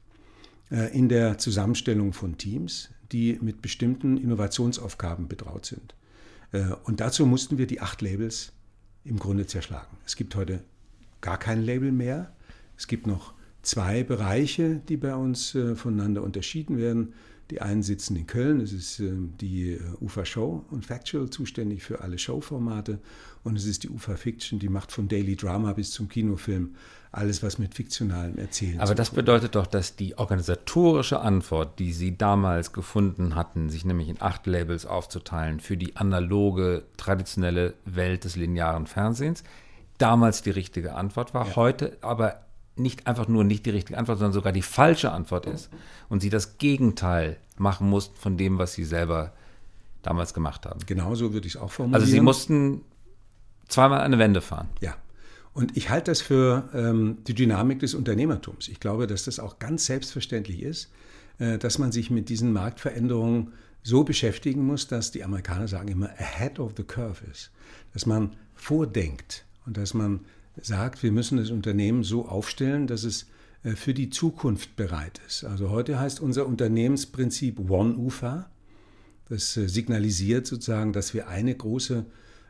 äh, 0.70 0.96
in 0.96 1.09
der 1.09 1.38
Zusammenstellung 1.38 2.12
von 2.12 2.38
Teams, 2.38 2.90
die 3.11 3.37
mit 3.42 3.62
bestimmten 3.62 4.16
Innovationsaufgaben 4.16 5.27
betraut 5.27 5.66
sind. 5.66 5.96
Äh, 6.53 6.66
und 6.85 7.01
dazu 7.01 7.27
mussten 7.27 7.59
wir 7.59 7.66
die 7.66 7.81
acht 7.81 8.01
Labels 8.01 8.53
im 9.05 9.18
Grunde 9.18 9.46
zerschlagen. 9.46 9.96
Es 10.07 10.14
gibt 10.14 10.37
heute 10.37 10.62
gar 11.20 11.38
kein 11.38 11.62
Label 11.62 11.90
mehr. 11.90 12.33
Es 12.77 12.87
gibt 12.87 13.09
noch 13.09 13.35
zwei 13.67 14.05
Bereiche, 14.05 14.81
die 14.89 14.97
bei 14.97 15.15
uns 15.15 15.55
äh, 15.55 15.75
voneinander 15.75 16.23
unterschieden 16.23 16.79
werden. 16.79 17.15
Die 17.51 17.61
einen 17.61 17.83
sitzen 17.83 18.17
in 18.17 18.27
Köln, 18.27 18.59
das 18.59 18.73
ist 18.73 18.99
äh, 18.99 19.13
die 19.41 19.73
äh, 19.73 19.81
UFA 20.01 20.25
Show 20.25 20.65
und 20.71 20.85
Factual, 20.85 21.31
zuständig 21.31 21.83
für 21.83 22.01
alle 22.01 22.19
Showformate. 22.19 22.99
Und 23.45 23.57
es 23.57 23.67
ist 23.67 23.85
die 23.85 23.89
UFA 23.89 24.17
Fiction, 24.17 24.59
die 24.59 24.69
macht 24.69 24.91
von 24.91 25.09
Daily 25.09 25.37
Drama 25.37 25.73
bis 25.73 25.93
zum 25.93 26.09
Kinofilm 26.09 26.75
alles, 27.13 27.43
was 27.43 27.59
mit 27.59 27.75
fiktionalem 27.75 28.37
Erzählen 28.37 28.81
Aber 28.81 28.95
das 28.95 29.11
bedeutet 29.11 29.55
doch, 29.55 29.67
dass 29.67 29.97
die 29.97 30.19
organisatorische 30.19 31.21
Antwort, 31.21 31.79
die 31.79 31.93
Sie 31.93 32.17
damals 32.17 32.73
gefunden 32.73 33.35
hatten, 33.37 33.71
sich 33.71 33.85
nämlich 33.85 34.09
in 34.09 34.21
acht 34.21 34.47
Labels 34.47 34.87
aufzuteilen 34.87 35.61
für 35.61 35.77
die 35.77 35.97
analoge, 35.97 36.85
traditionelle 36.97 37.75
Welt 37.85 38.25
des 38.25 38.37
linearen 38.37 38.87
Fernsehens, 38.87 39.45
damals 39.99 40.43
die 40.43 40.51
richtige 40.51 40.95
Antwort 40.95 41.33
war, 41.33 41.49
ja. 41.49 41.57
heute 41.57 41.97
aber 42.01 42.46
nicht 42.77 43.07
einfach 43.07 43.29
nur 43.29 43.45
nicht 43.45 43.67
die 43.67 43.71
richtige 43.71 43.99
Antwort, 43.99 44.19
sondern 44.19 44.33
sogar 44.33 44.53
die 44.53 44.62
falsche 44.62 45.12
Antwort 45.12 45.47
ist 45.47 45.71
und 46.09 46.21
sie 46.21 46.31
das 46.31 46.59
Gegenteil 46.59 47.39
machen 47.57 47.89
mussten 47.89 48.17
von 48.17 48.37
dem, 48.37 48.59
was 48.59 48.75
sie 48.75 48.85
selber 48.85 49.33
damals 50.03 50.35
gemacht 50.35 50.67
haben. 50.67 50.81
Genauso 50.87 51.33
würde 51.33 51.47
ich 51.47 51.55
es 51.55 51.61
auch 51.61 51.71
formulieren. 51.71 52.01
Also 52.01 52.12
sie 52.12 52.21
mussten 52.21 52.83
zweimal 53.69 54.01
eine 54.01 54.19
Wende 54.19 54.41
fahren. 54.41 54.69
Ja. 54.81 54.97
Und 55.53 55.77
ich 55.77 55.89
halte 55.89 56.11
das 56.11 56.21
für 56.21 56.69
ähm, 56.75 57.17
die 57.27 57.35
Dynamik 57.35 57.81
des 57.81 57.95
Unternehmertums. 57.95 58.69
Ich 58.69 58.79
glaube, 58.79 59.07
dass 59.07 59.25
das 59.25 59.41
auch 59.41 59.59
ganz 59.59 59.87
selbstverständlich 59.87 60.62
ist, 60.62 60.91
äh, 61.39 61.57
dass 61.59 61.79
man 61.79 61.93
sich 61.93 62.11
mit 62.11 62.29
diesen 62.29 62.53
Marktveränderungen 62.53 63.53
so 63.83 64.05
beschäftigen 64.05 64.67
muss, 64.67 64.87
dass 64.87 65.12
die 65.12 65.25
Amerikaner 65.25 65.67
sagen 65.67 65.89
immer 65.89 66.11
ahead 66.19 66.59
of 66.59 66.73
the 66.77 66.83
curve 66.83 67.25
ist. 67.31 67.51
Dass 67.95 68.05
man 68.05 68.37
vordenkt 68.55 69.47
und 69.65 69.77
dass 69.77 69.95
man 69.95 70.21
sagt, 70.61 71.03
wir 71.03 71.12
müssen 71.12 71.38
das 71.38 71.51
Unternehmen 71.51 72.03
so 72.03 72.27
aufstellen, 72.27 72.87
dass 72.87 73.05
es 73.05 73.27
äh, 73.62 73.73
für 73.73 73.95
die 73.95 74.11
Zukunft 74.11 74.77
bereit 74.77 75.21
ist. 75.27 75.45
Also 75.45 75.71
heute 75.71 75.99
heißt 75.99 76.21
unser 76.21 76.47
Unternehmensprinzip 76.47 77.71
One 77.71 77.97
UFA. 77.97 78.51
Das 79.29 79.57
äh, 79.57 79.69
signalisiert 79.69 80.47
sozusagen, 80.47 80.92
dass 80.92 81.14
wir 81.14 81.29
eine 81.29 81.55
große 81.55 82.07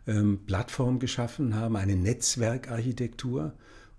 ähm, 0.07 0.41
Plattform 0.47 0.99
geschaffen 0.99 1.55
haben, 1.55 1.77
eine 1.77 1.97
Netzwerkarchitektur, 1.97 3.53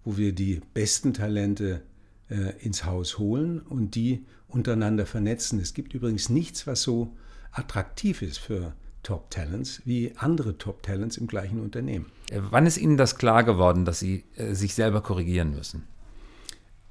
wo 0.04 0.18
wir 0.18 0.34
die 0.34 0.62
besten 0.74 1.14
Talente 1.14 1.82
äh, 2.30 2.54
ins 2.64 2.86
Haus 2.86 3.18
holen 3.18 3.60
und 3.60 3.96
die 3.96 4.26
untereinander 4.48 5.06
vernetzen. 5.06 5.60
Es 5.60 5.74
gibt 5.74 5.94
übrigens 5.94 6.30
nichts, 6.30 6.68
was 6.68 6.82
so 6.82 7.16
attraktiv 7.52 8.22
ist 8.22 8.38
für 8.38 8.74
Top 9.08 9.32
Talents 9.32 9.82
wie 9.86 10.12
andere 10.18 10.58
Top 10.58 10.84
Talents 10.84 11.16
im 11.16 11.28
gleichen 11.28 11.62
Unternehmen. 11.62 12.08
Wann 12.30 12.66
ist 12.66 12.78
Ihnen 12.78 12.98
das 12.98 13.18
klar 13.18 13.46
geworden, 13.46 13.86
dass 13.86 14.00
Sie 14.00 14.26
sich 14.36 14.74
selber 14.74 15.00
korrigieren 15.00 15.52
müssen? 15.52 15.84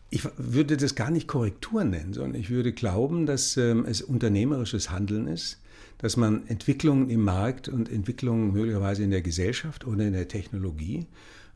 Ich 0.08 0.26
würde 0.38 0.78
das 0.78 0.94
gar 0.94 1.10
nicht 1.10 1.28
Korrektur 1.28 1.84
nennen, 1.84 2.14
sondern 2.14 2.40
ich 2.40 2.48
würde 2.48 2.72
glauben, 2.72 3.26
dass 3.26 3.58
ähm, 3.58 3.84
es 3.86 4.00
unternehmerisches 4.00 4.90
Handeln 4.90 5.26
ist, 5.26 5.60
dass 5.98 6.16
man 6.16 6.46
Entwicklungen 6.46 7.10
im 7.10 7.20
Markt 7.20 7.68
und 7.68 7.92
Entwicklungen 7.92 8.50
möglicherweise 8.50 9.02
in 9.02 9.10
der 9.10 9.20
Gesellschaft 9.20 9.86
oder 9.86 10.06
in 10.06 10.14
der 10.14 10.28
Technologie 10.28 11.04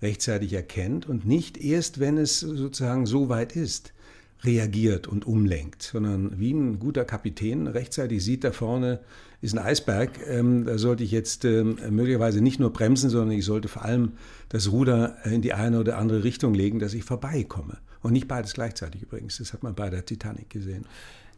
rechtzeitig 0.03 0.53
erkennt 0.53 1.09
und 1.09 1.25
nicht 1.25 1.57
erst, 1.57 2.01
wenn 2.01 2.19
es 2.19 2.41
sozusagen 2.41 3.07
so 3.07 3.31
weit 3.31 3.57
ist, 3.57 3.95
reagiert 4.43 5.07
und 5.07 5.27
umlenkt, 5.27 5.83
sondern 5.83 6.39
wie 6.39 6.53
ein 6.53 6.79
guter 6.79 7.07
Kapitän 7.07 7.67
rechtzeitig 7.67 8.23
sieht, 8.23 8.45
da 8.45 8.53
vorne 8.53 9.01
ist 9.41 9.57
ein 9.57 9.65
Eisberg, 9.65 10.11
ähm, 10.27 10.67
da 10.67 10.77
sollte 10.77 11.03
ich 11.03 11.11
jetzt 11.11 11.45
ähm, 11.45 11.79
möglicherweise 11.91 12.41
nicht 12.41 12.61
nur 12.61 12.73
bremsen, 12.73 13.09
sondern 13.09 13.33
ich 13.33 13.45
sollte 13.45 13.69
vor 13.69 13.85
allem 13.85 14.13
das 14.51 14.71
Ruder 14.71 15.17
in 15.25 15.41
die 15.41 15.55
eine 15.55 15.81
oder 15.81 15.97
andere 15.99 16.25
Richtung 16.25 16.53
legen, 16.53 16.79
dass 16.79 16.95
ich 16.95 17.05
vorbeikomme. 17.05 17.79
Und 18.03 18.13
nicht 18.13 18.29
beides 18.29 18.55
gleichzeitig 18.55 19.03
übrigens, 19.03 19.39
das 19.39 19.53
hat 19.53 19.63
man 19.63 19.75
bei 19.75 19.89
der 19.91 20.05
Titanic 20.05 20.51
gesehen. 20.51 20.87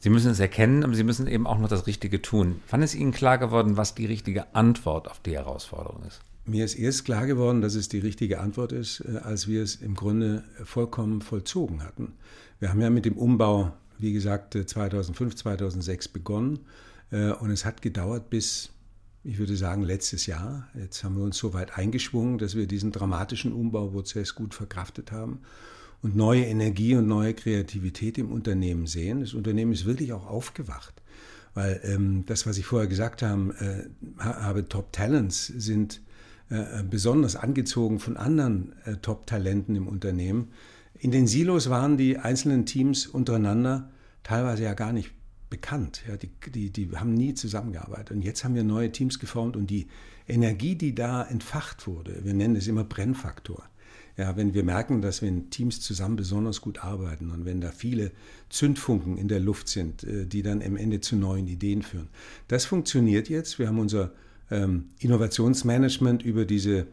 Sie 0.00 0.10
müssen 0.10 0.32
es 0.32 0.40
erkennen, 0.40 0.82
aber 0.82 0.94
Sie 0.94 1.04
müssen 1.04 1.28
eben 1.28 1.46
auch 1.46 1.58
noch 1.58 1.68
das 1.68 1.86
Richtige 1.86 2.20
tun. 2.20 2.60
Wann 2.70 2.82
ist 2.82 2.96
Ihnen 2.96 3.12
klar 3.12 3.38
geworden, 3.38 3.76
was 3.76 3.94
die 3.94 4.06
richtige 4.06 4.52
Antwort 4.54 5.08
auf 5.08 5.20
die 5.20 5.36
Herausforderung 5.36 6.02
ist? 6.04 6.20
Mir 6.44 6.64
ist 6.64 6.74
erst 6.74 7.04
klar 7.04 7.26
geworden, 7.26 7.60
dass 7.60 7.76
es 7.76 7.88
die 7.88 8.00
richtige 8.00 8.40
Antwort 8.40 8.72
ist, 8.72 9.00
äh, 9.00 9.18
als 9.18 9.46
wir 9.46 9.62
es 9.62 9.76
im 9.76 9.94
Grunde 9.94 10.42
vollkommen 10.64 11.22
vollzogen 11.22 11.84
hatten. 11.84 12.14
Wir 12.58 12.70
haben 12.70 12.80
ja 12.80 12.90
mit 12.90 13.04
dem 13.04 13.16
Umbau, 13.16 13.72
wie 13.98 14.12
gesagt, 14.12 14.54
2005, 14.54 15.34
äh, 15.34 15.36
2006 15.36 16.08
begonnen 16.08 16.58
und 17.12 17.50
es 17.50 17.66
hat 17.66 17.82
gedauert 17.82 18.30
bis, 18.30 18.70
ich 19.22 19.38
würde 19.38 19.54
sagen, 19.54 19.82
letztes 19.82 20.24
Jahr. 20.24 20.68
Jetzt 20.74 21.04
haben 21.04 21.16
wir 21.16 21.22
uns 21.22 21.36
so 21.36 21.52
weit 21.52 21.76
eingeschwungen, 21.76 22.38
dass 22.38 22.54
wir 22.54 22.66
diesen 22.66 22.90
dramatischen 22.90 23.52
Umbauprozess 23.52 24.34
gut 24.34 24.54
verkraftet 24.54 25.12
haben 25.12 25.40
und 26.00 26.16
neue 26.16 26.44
Energie 26.44 26.96
und 26.96 27.06
neue 27.06 27.34
Kreativität 27.34 28.16
im 28.16 28.32
Unternehmen 28.32 28.86
sehen. 28.86 29.20
Das 29.20 29.34
Unternehmen 29.34 29.72
ist 29.72 29.84
wirklich 29.84 30.14
auch 30.14 30.26
aufgewacht. 30.26 31.02
Weil 31.52 31.80
ähm, 31.84 32.24
das, 32.24 32.46
was 32.46 32.56
ich 32.56 32.64
vorher 32.64 32.88
gesagt 32.88 33.20
habe, 33.20 33.90
äh, 34.18 34.22
habe 34.22 34.68
Top 34.68 34.90
Talents 34.90 35.48
sind 35.48 36.00
äh, 36.52 36.80
äh, 36.80 36.82
besonders 36.82 37.34
angezogen 37.34 37.98
von 37.98 38.18
anderen 38.18 38.74
äh, 38.84 38.96
Top-Talenten 38.96 39.74
im 39.74 39.88
Unternehmen. 39.88 40.50
In 40.98 41.10
den 41.10 41.26
Silos 41.26 41.70
waren 41.70 41.96
die 41.96 42.18
einzelnen 42.18 42.66
Teams 42.66 43.06
untereinander 43.06 43.90
teilweise 44.22 44.64
ja 44.64 44.74
gar 44.74 44.92
nicht 44.92 45.12
bekannt. 45.52 46.02
Ja, 46.08 46.16
die, 46.16 46.30
die, 46.50 46.70
die 46.70 46.90
haben 46.96 47.14
nie 47.14 47.34
zusammengearbeitet. 47.34 48.10
Und 48.10 48.22
jetzt 48.22 48.42
haben 48.42 48.54
wir 48.54 48.64
neue 48.64 48.90
Teams 48.90 49.18
geformt 49.18 49.56
und 49.56 49.68
die 49.68 49.86
Energie, 50.26 50.74
die 50.74 50.94
da 50.94 51.22
entfacht 51.22 51.86
wurde, 51.86 52.24
wir 52.24 52.32
nennen 52.32 52.56
es 52.56 52.66
immer 52.66 52.84
Brennfaktor. 52.84 53.62
Ja, 54.16 54.36
wenn 54.36 54.54
wir 54.54 54.64
merken, 54.64 55.00
dass 55.02 55.22
wenn 55.22 55.50
Teams 55.50 55.80
zusammen 55.80 56.16
besonders 56.16 56.60
gut 56.60 56.84
arbeiten 56.84 57.30
und 57.30 57.44
wenn 57.44 57.60
da 57.60 57.70
viele 57.70 58.12
Zündfunken 58.50 59.16
in 59.16 59.28
der 59.28 59.40
Luft 59.40 59.68
sind, 59.68 60.06
die 60.06 60.42
dann 60.42 60.62
am 60.62 60.76
Ende 60.76 61.00
zu 61.00 61.16
neuen 61.16 61.46
Ideen 61.46 61.82
führen. 61.82 62.08
Das 62.48 62.66
funktioniert 62.66 63.30
jetzt. 63.30 63.58
Wir 63.58 63.68
haben 63.68 63.78
unser 63.78 64.12
ähm, 64.50 64.90
Innovationsmanagement 65.00 66.22
über 66.22 66.44
diese 66.44 66.86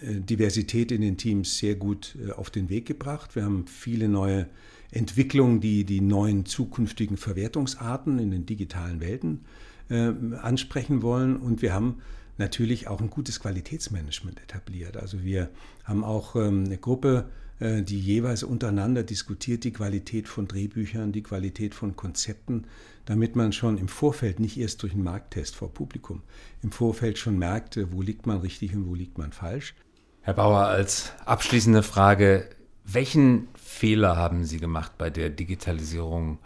äh, 0.00 0.20
Diversität 0.20 0.92
in 0.92 1.00
den 1.00 1.16
Teams 1.16 1.58
sehr 1.58 1.74
gut 1.74 2.16
äh, 2.22 2.32
auf 2.32 2.50
den 2.50 2.68
Weg 2.68 2.86
gebracht. 2.86 3.34
Wir 3.34 3.44
haben 3.44 3.66
viele 3.66 4.08
neue 4.08 4.46
Entwicklungen, 4.90 5.60
die 5.60 5.84
die 5.84 6.00
neuen 6.00 6.46
zukünftigen 6.46 7.16
Verwertungsarten 7.16 8.18
in 8.18 8.30
den 8.30 8.46
digitalen 8.46 9.00
Welten 9.00 9.44
äh, 9.88 10.12
ansprechen 10.40 11.02
wollen. 11.02 11.36
Und 11.36 11.62
wir 11.62 11.72
haben 11.72 12.00
natürlich 12.38 12.88
auch 12.88 13.00
ein 13.00 13.10
gutes 13.10 13.40
Qualitätsmanagement 13.40 14.42
etabliert. 14.42 14.96
Also 14.96 15.22
wir 15.22 15.50
haben 15.84 16.04
auch 16.04 16.36
ähm, 16.36 16.64
eine 16.64 16.78
Gruppe 16.78 17.26
äh, 17.58 17.82
die 17.82 17.98
jeweils 17.98 18.42
untereinander 18.42 19.02
diskutiert 19.02 19.64
die 19.64 19.72
Qualität 19.72 20.28
von 20.28 20.46
Drehbüchern, 20.46 21.12
die 21.12 21.22
Qualität 21.22 21.74
von 21.74 21.96
Konzepten, 21.96 22.64
damit 23.06 23.36
man 23.36 23.52
schon 23.52 23.78
im 23.78 23.88
Vorfeld, 23.88 24.40
nicht 24.40 24.58
erst 24.58 24.82
durch 24.82 24.92
einen 24.92 25.04
Markttest 25.04 25.56
vor 25.56 25.72
Publikum, 25.72 26.22
im 26.62 26.72
Vorfeld 26.72 27.18
schon 27.18 27.38
merkt, 27.38 27.78
wo 27.92 28.02
liegt 28.02 28.26
man 28.26 28.38
richtig 28.38 28.74
und 28.74 28.88
wo 28.88 28.94
liegt 28.94 29.16
man 29.18 29.32
falsch. 29.32 29.74
Herr 30.22 30.34
Bauer, 30.34 30.66
als 30.66 31.12
abschließende 31.24 31.82
Frage, 31.82 32.48
welchen 32.84 33.48
Fehler 33.66 34.16
haben 34.16 34.44
Sie 34.44 34.58
gemacht 34.58 34.92
bei 34.96 35.10
der 35.10 35.28
Digitalisierung 35.28 36.38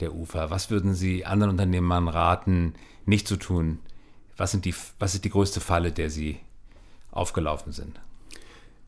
der 0.00 0.14
UFA? 0.14 0.50
Was 0.50 0.70
würden 0.70 0.94
Sie 0.94 1.24
anderen 1.26 1.50
Unternehmern 1.50 2.08
raten, 2.08 2.74
nicht 3.04 3.28
zu 3.28 3.36
tun? 3.36 3.78
Was, 4.36 4.52
sind 4.52 4.64
die, 4.64 4.74
was 4.98 5.14
ist 5.14 5.24
die 5.24 5.30
größte 5.30 5.60
Falle, 5.60 5.92
der 5.92 6.08
Sie 6.08 6.38
aufgelaufen 7.10 7.72
sind? 7.72 8.00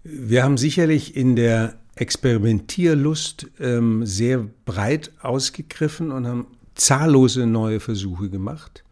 Wir 0.02 0.42
haben 0.42 0.56
sicherlich 0.56 1.14
in 1.14 1.36
der 1.36 1.74
Experimentierlust 1.94 3.48
ähm, 3.60 4.04
sehr 4.06 4.44
breit 4.64 5.12
ausgegriffen 5.20 6.10
und 6.10 6.26
haben 6.26 6.46
zahllose 6.74 7.46
neue 7.46 7.80
Versuche 7.80 8.30
gemacht, 8.30 8.82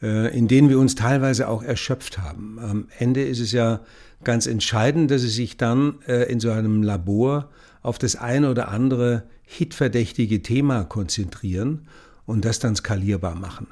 äh, 0.00 0.34
in 0.34 0.48
denen 0.48 0.68
wir 0.68 0.78
uns 0.78 0.94
teilweise 0.94 1.48
auch 1.48 1.64
erschöpft 1.64 2.18
haben. 2.18 2.58
Am 2.60 2.88
Ende 2.96 3.24
ist 3.24 3.40
es 3.40 3.52
ja 3.52 3.80
ganz 4.22 4.46
entscheidend, 4.46 5.10
dass 5.10 5.22
Sie 5.22 5.28
sich 5.28 5.56
dann 5.56 6.00
äh, 6.06 6.30
in 6.30 6.40
so 6.40 6.52
einem 6.52 6.82
Labor 6.82 7.50
auf 7.84 7.98
das 7.98 8.16
eine 8.16 8.50
oder 8.50 8.68
andere 8.68 9.24
hitverdächtige 9.42 10.42
Thema 10.42 10.84
konzentrieren 10.84 11.86
und 12.26 12.44
das 12.44 12.58
dann 12.58 12.74
skalierbar 12.74 13.36
machen. 13.36 13.68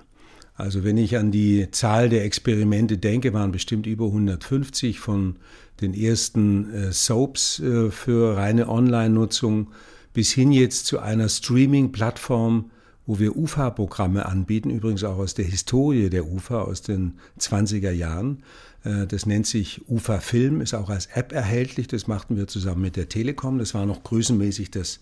Also 0.55 0.85
wenn 0.85 0.99
ich 0.99 1.17
an 1.17 1.33
die 1.33 1.71
Zahl 1.71 2.11
der 2.11 2.25
Experimente 2.25 2.99
denke, 2.99 3.33
waren 3.33 3.53
bestimmt 3.53 3.87
über 3.87 4.07
150 4.07 5.01
von 5.01 5.37
den 5.81 5.95
ersten 5.95 6.73
äh, 6.73 6.93
Soaps 6.93 7.59
äh, 7.61 7.91
für 7.91 8.37
reine 8.37 8.69
Online-Nutzung 8.69 9.69
bis 10.13 10.31
hin 10.31 10.53
jetzt 10.53 10.85
zu 10.87 10.99
einer 10.99 11.31
Streaming-Plattform, 11.31 12.71
wo 13.07 13.19
wir 13.19 13.35
UFA-Programme 13.35 14.27
anbieten, 14.27 14.69
übrigens 14.69 15.05
auch 15.05 15.17
aus 15.17 15.33
der 15.33 15.47
Historie 15.47 16.11
der 16.11 16.27
UFA 16.27 16.61
aus 16.61 16.83
den 16.83 17.15
20er 17.41 17.91
Jahren. 17.91 18.43
Äh, 18.85 19.07
das 19.07 19.27
nennt 19.27 19.47
sich 19.47 19.83
UFA 19.89 20.21
Film, 20.21 20.61
ist 20.61 20.75
auch 20.75 20.91
als 20.91 21.07
App 21.15 21.33
erhältlich. 21.33 21.89
Das 21.89 22.07
machten 22.07 22.37
wir 22.37 22.47
zusammen 22.47 22.83
mit 22.83 22.97
der 22.97 23.09
Telekom. 23.09 23.59
Das 23.59 23.75
war 23.75 23.87
noch 23.87 24.03
größenmäßig 24.03 24.71
das 24.71 25.01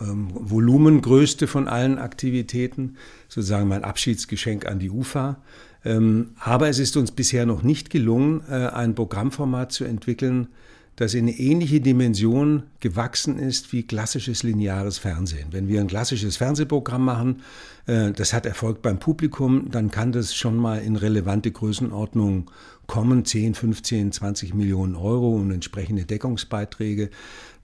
ähm, 0.00 0.28
Volumengrößte 0.32 1.46
von 1.46 1.68
allen 1.68 1.98
Aktivitäten, 1.98 2.96
sozusagen 3.28 3.68
mein 3.68 3.84
Abschiedsgeschenk 3.84 4.66
an 4.66 4.78
die 4.78 4.90
UFA. 4.90 5.38
Ähm, 5.84 6.30
aber 6.38 6.68
es 6.68 6.78
ist 6.78 6.96
uns 6.96 7.10
bisher 7.10 7.46
noch 7.46 7.62
nicht 7.62 7.90
gelungen, 7.90 8.42
äh, 8.48 8.68
ein 8.68 8.94
Programmformat 8.94 9.72
zu 9.72 9.84
entwickeln, 9.84 10.48
das 10.96 11.14
in 11.14 11.26
eine 11.26 11.38
ähnliche 11.38 11.80
Dimension 11.80 12.64
gewachsen 12.80 13.38
ist 13.38 13.72
wie 13.72 13.82
klassisches 13.82 14.42
lineares 14.42 14.98
Fernsehen. 14.98 15.48
Wenn 15.50 15.66
wir 15.66 15.80
ein 15.80 15.86
klassisches 15.86 16.36
Fernsehprogramm 16.36 17.04
machen, 17.04 17.42
äh, 17.86 18.12
das 18.12 18.32
hat 18.32 18.46
Erfolg 18.46 18.82
beim 18.82 18.98
Publikum, 18.98 19.70
dann 19.70 19.90
kann 19.90 20.12
das 20.12 20.34
schon 20.34 20.56
mal 20.56 20.80
in 20.82 20.96
relevante 20.96 21.50
Größenordnungen 21.50 22.46
kommen, 22.92 23.24
10, 23.24 23.54
15, 23.54 24.12
20 24.12 24.52
Millionen 24.52 24.96
Euro 24.96 25.34
und 25.34 25.50
entsprechende 25.50 26.04
Deckungsbeiträge. 26.04 27.08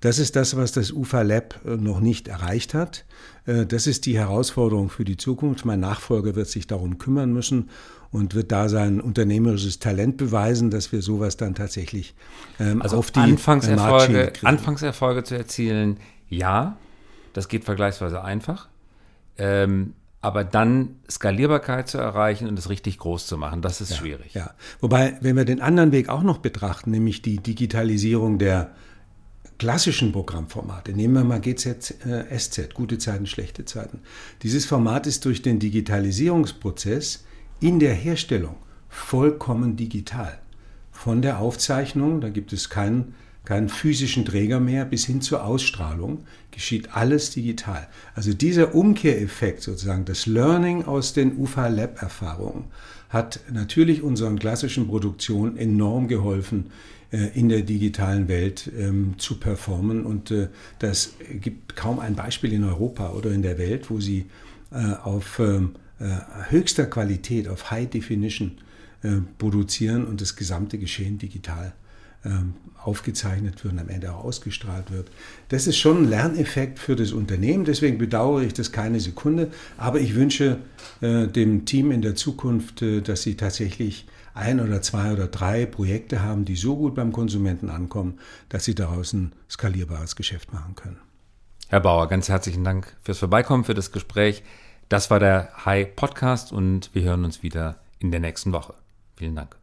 Das 0.01 0.19
ist 0.19 0.37
das, 0.37 0.57
was 0.57 0.73
das 0.73 0.91
UFA 0.91 1.21
Lab 1.21 1.61
äh, 1.67 1.77
noch 1.77 2.01
nicht 2.01 2.29
erreicht 2.29 2.73
hat. 2.73 3.05
Äh, 3.45 3.67
das 3.67 3.87
ist 3.87 4.07
die 4.07 4.17
Herausforderung 4.17 4.89
für 4.89 5.05
die 5.05 5.19
Zukunft. 5.19 5.67
Mein 5.67 5.81
Nachfolger 5.81 6.35
wird 6.35 6.49
sich 6.49 6.67
darum 6.67 6.97
kümmern 6.97 7.31
müssen 7.31 7.69
und 8.11 8.35
wird 8.35 8.53
da 8.53 8.71
sein 8.71 9.03
unternehmerisches 9.03 9.81
Talent 9.81 10.17
beweisen, 10.17 10.71
dass 10.71 10.93
wir 10.93 11.03
sowas 11.03 11.37
dann 11.37 11.55
tatsächlich 11.55 12.15
ähm, 12.59 12.81
also 12.81 12.97
auf 12.97 13.11
die 13.11 13.21
Anfangserfolge, 13.21 14.33
Anfangserfolge 14.45 15.25
zu 15.25 15.37
erzielen. 15.37 15.99
Ja, 16.31 16.79
das 17.35 17.49
geht 17.49 17.65
vergleichsweise 17.65 18.25
einfach. 18.25 18.69
Ähm, 19.37 19.93
aber 20.21 20.45
dann 20.45 20.97
Skalierbarkeit 21.09 21.89
zu 21.89 21.99
erreichen 21.99 22.49
und 22.49 22.59
es 22.59 22.69
richtig 22.69 22.99
groß 22.99 23.27
zu 23.27 23.39
machen, 23.39 23.63
das 23.63 23.81
ist 23.81 23.91
ja, 23.91 23.97
schwierig. 23.97 24.35
Ja, 24.35 24.55
wobei, 24.81 25.17
wenn 25.21 25.37
wir 25.37 25.45
den 25.45 25.61
anderen 25.61 25.93
Weg 25.93 26.09
auch 26.09 26.23
noch 26.23 26.39
betrachten, 26.39 26.91
nämlich 26.91 27.23
die 27.23 27.37
Digitalisierung 27.39 28.39
der 28.39 28.73
klassischen 29.59 30.13
Programmformate, 30.13 30.93
nehmen 30.93 31.15
wir 31.15 31.25
mal 31.25 31.41
GZ, 31.41 31.95
äh, 32.07 32.69
gute 32.75 32.99
Zeiten, 32.99 33.27
schlechte 33.27 33.65
Zeiten. 33.65 34.01
Dieses 34.43 34.67
Format 34.67 35.07
ist 35.07 35.25
durch 35.25 35.43
den 35.43 35.59
Digitalisierungsprozess 35.59 37.25
in 37.61 37.79
der 37.79 37.95
Herstellung 37.95 38.57
vollkommen 38.89 39.77
digital. 39.77 40.39
Von 40.91 41.23
der 41.23 41.39
Aufzeichnung, 41.39 42.21
da 42.21 42.29
gibt 42.29 42.53
es 42.53 42.71
kein 42.71 43.15
keinen 43.45 43.69
physischen 43.69 44.25
Träger 44.25 44.61
mehr, 44.61 44.85
bis 44.85 45.07
hin 45.07 45.21
zur 45.21 45.45
Ausstrahlung 45.45 46.25
geschieht 46.51 46.95
alles 46.95 47.31
digital. 47.31 47.89
Also 48.15 48.35
dieser 48.35 48.75
Umkehreffekt 48.75 49.63
sozusagen, 49.63 50.05
das 50.05 50.27
Learning 50.27 50.85
aus 50.85 51.15
den 51.15 51.39
UFA-Lab-Erfahrungen, 51.39 52.65
hat 53.09 53.41
natürlich 53.51 54.03
unseren 54.03 54.39
klassischen 54.39 54.87
Produktionen 54.87 55.57
enorm 55.57 56.09
geholfen, 56.09 56.67
äh, 57.11 57.29
in 57.35 57.49
der 57.49 57.63
digitalen 57.63 58.29
Welt 58.29 58.71
ähm, 58.79 59.15
zu 59.17 59.41
performen. 59.41 60.05
Und 60.05 60.31
äh, 60.31 60.49
das 60.79 61.15
gibt 61.41 61.75
kaum 61.75 62.01
ein 62.01 62.15
Beispiel 62.15 62.53
in 62.53 62.65
Europa 62.65 63.13
oder 63.13 63.31
in 63.31 63.41
der 63.41 63.57
Welt, 63.57 63.89
wo 63.89 63.99
sie 63.99 64.27
äh, 64.71 64.93
auf 65.03 65.39
ähm, 65.39 65.75
höchster 66.51 66.87
Qualität, 66.87 67.49
auf 67.49 67.73
High 67.73 67.91
Definition 67.91 68.53
produzieren 69.37 70.07
und 70.07 70.21
das 70.21 70.37
gesamte 70.37 70.79
Geschehen 70.79 71.19
digital 71.19 71.73
aufgezeichnet 72.83 73.65
wird 73.65 73.75
und 73.75 73.81
am 73.81 73.89
Ende 73.89 74.13
auch 74.13 74.25
ausgestrahlt 74.25 74.91
wird. 74.91 75.11
Das 75.49 75.67
ist 75.67 75.77
schon 75.77 76.03
ein 76.03 76.09
Lerneffekt 76.09 76.79
für 76.79 76.97
das 76.97 77.13
Unternehmen, 77.13 77.65
deswegen 77.65 77.99
bedauere 77.99 78.43
ich 78.43 78.55
das 78.55 78.73
keine 78.73 79.01
Sekunde, 79.01 79.51
aber 79.77 80.01
ich 80.01 80.15
wünsche 80.15 80.59
dem 81.01 81.65
Team 81.65 81.91
in 81.91 82.03
der 82.03 82.15
Zukunft, 82.17 82.83
dass 82.83 83.23
sie 83.23 83.37
tatsächlich 83.37 84.07
ein 84.35 84.61
oder 84.61 84.83
zwei 84.83 85.13
oder 85.13 85.27
drei 85.27 85.67
Projekte 85.67 86.23
haben, 86.23 86.45
die 86.45 86.57
so 86.57 86.77
gut 86.77 86.95
beim 86.95 87.13
Konsumenten 87.13 87.71
ankommen, 87.71 88.19
dass 88.49 88.65
sie 88.65 88.75
daraus 88.75 89.13
ein 89.13 89.33
skalierbares 89.51 90.17
Geschäft 90.17 90.53
machen 90.53 90.75
können. 90.75 90.99
Herr 91.69 91.81
Bauer, 91.81 92.09
ganz 92.09 92.29
herzlichen 92.29 92.65
Dank 92.65 92.97
fürs 93.03 93.19
Vorbeikommen, 93.19 93.65
für 93.65 93.75
das 93.75 93.93
Gespräch. 93.93 94.43
Das 94.89 95.11
war 95.11 95.19
der 95.21 95.51
High 95.67 95.95
Podcast 95.95 96.53
und 96.53 96.91
wir 96.95 97.03
hören 97.03 97.25
uns 97.25 97.43
wieder 97.43 97.77
in 97.99 98.11
der 98.11 98.21
nächsten 98.21 98.53
Woche. 98.53 98.75
Vielen 99.17 99.35
Dank. 99.35 99.58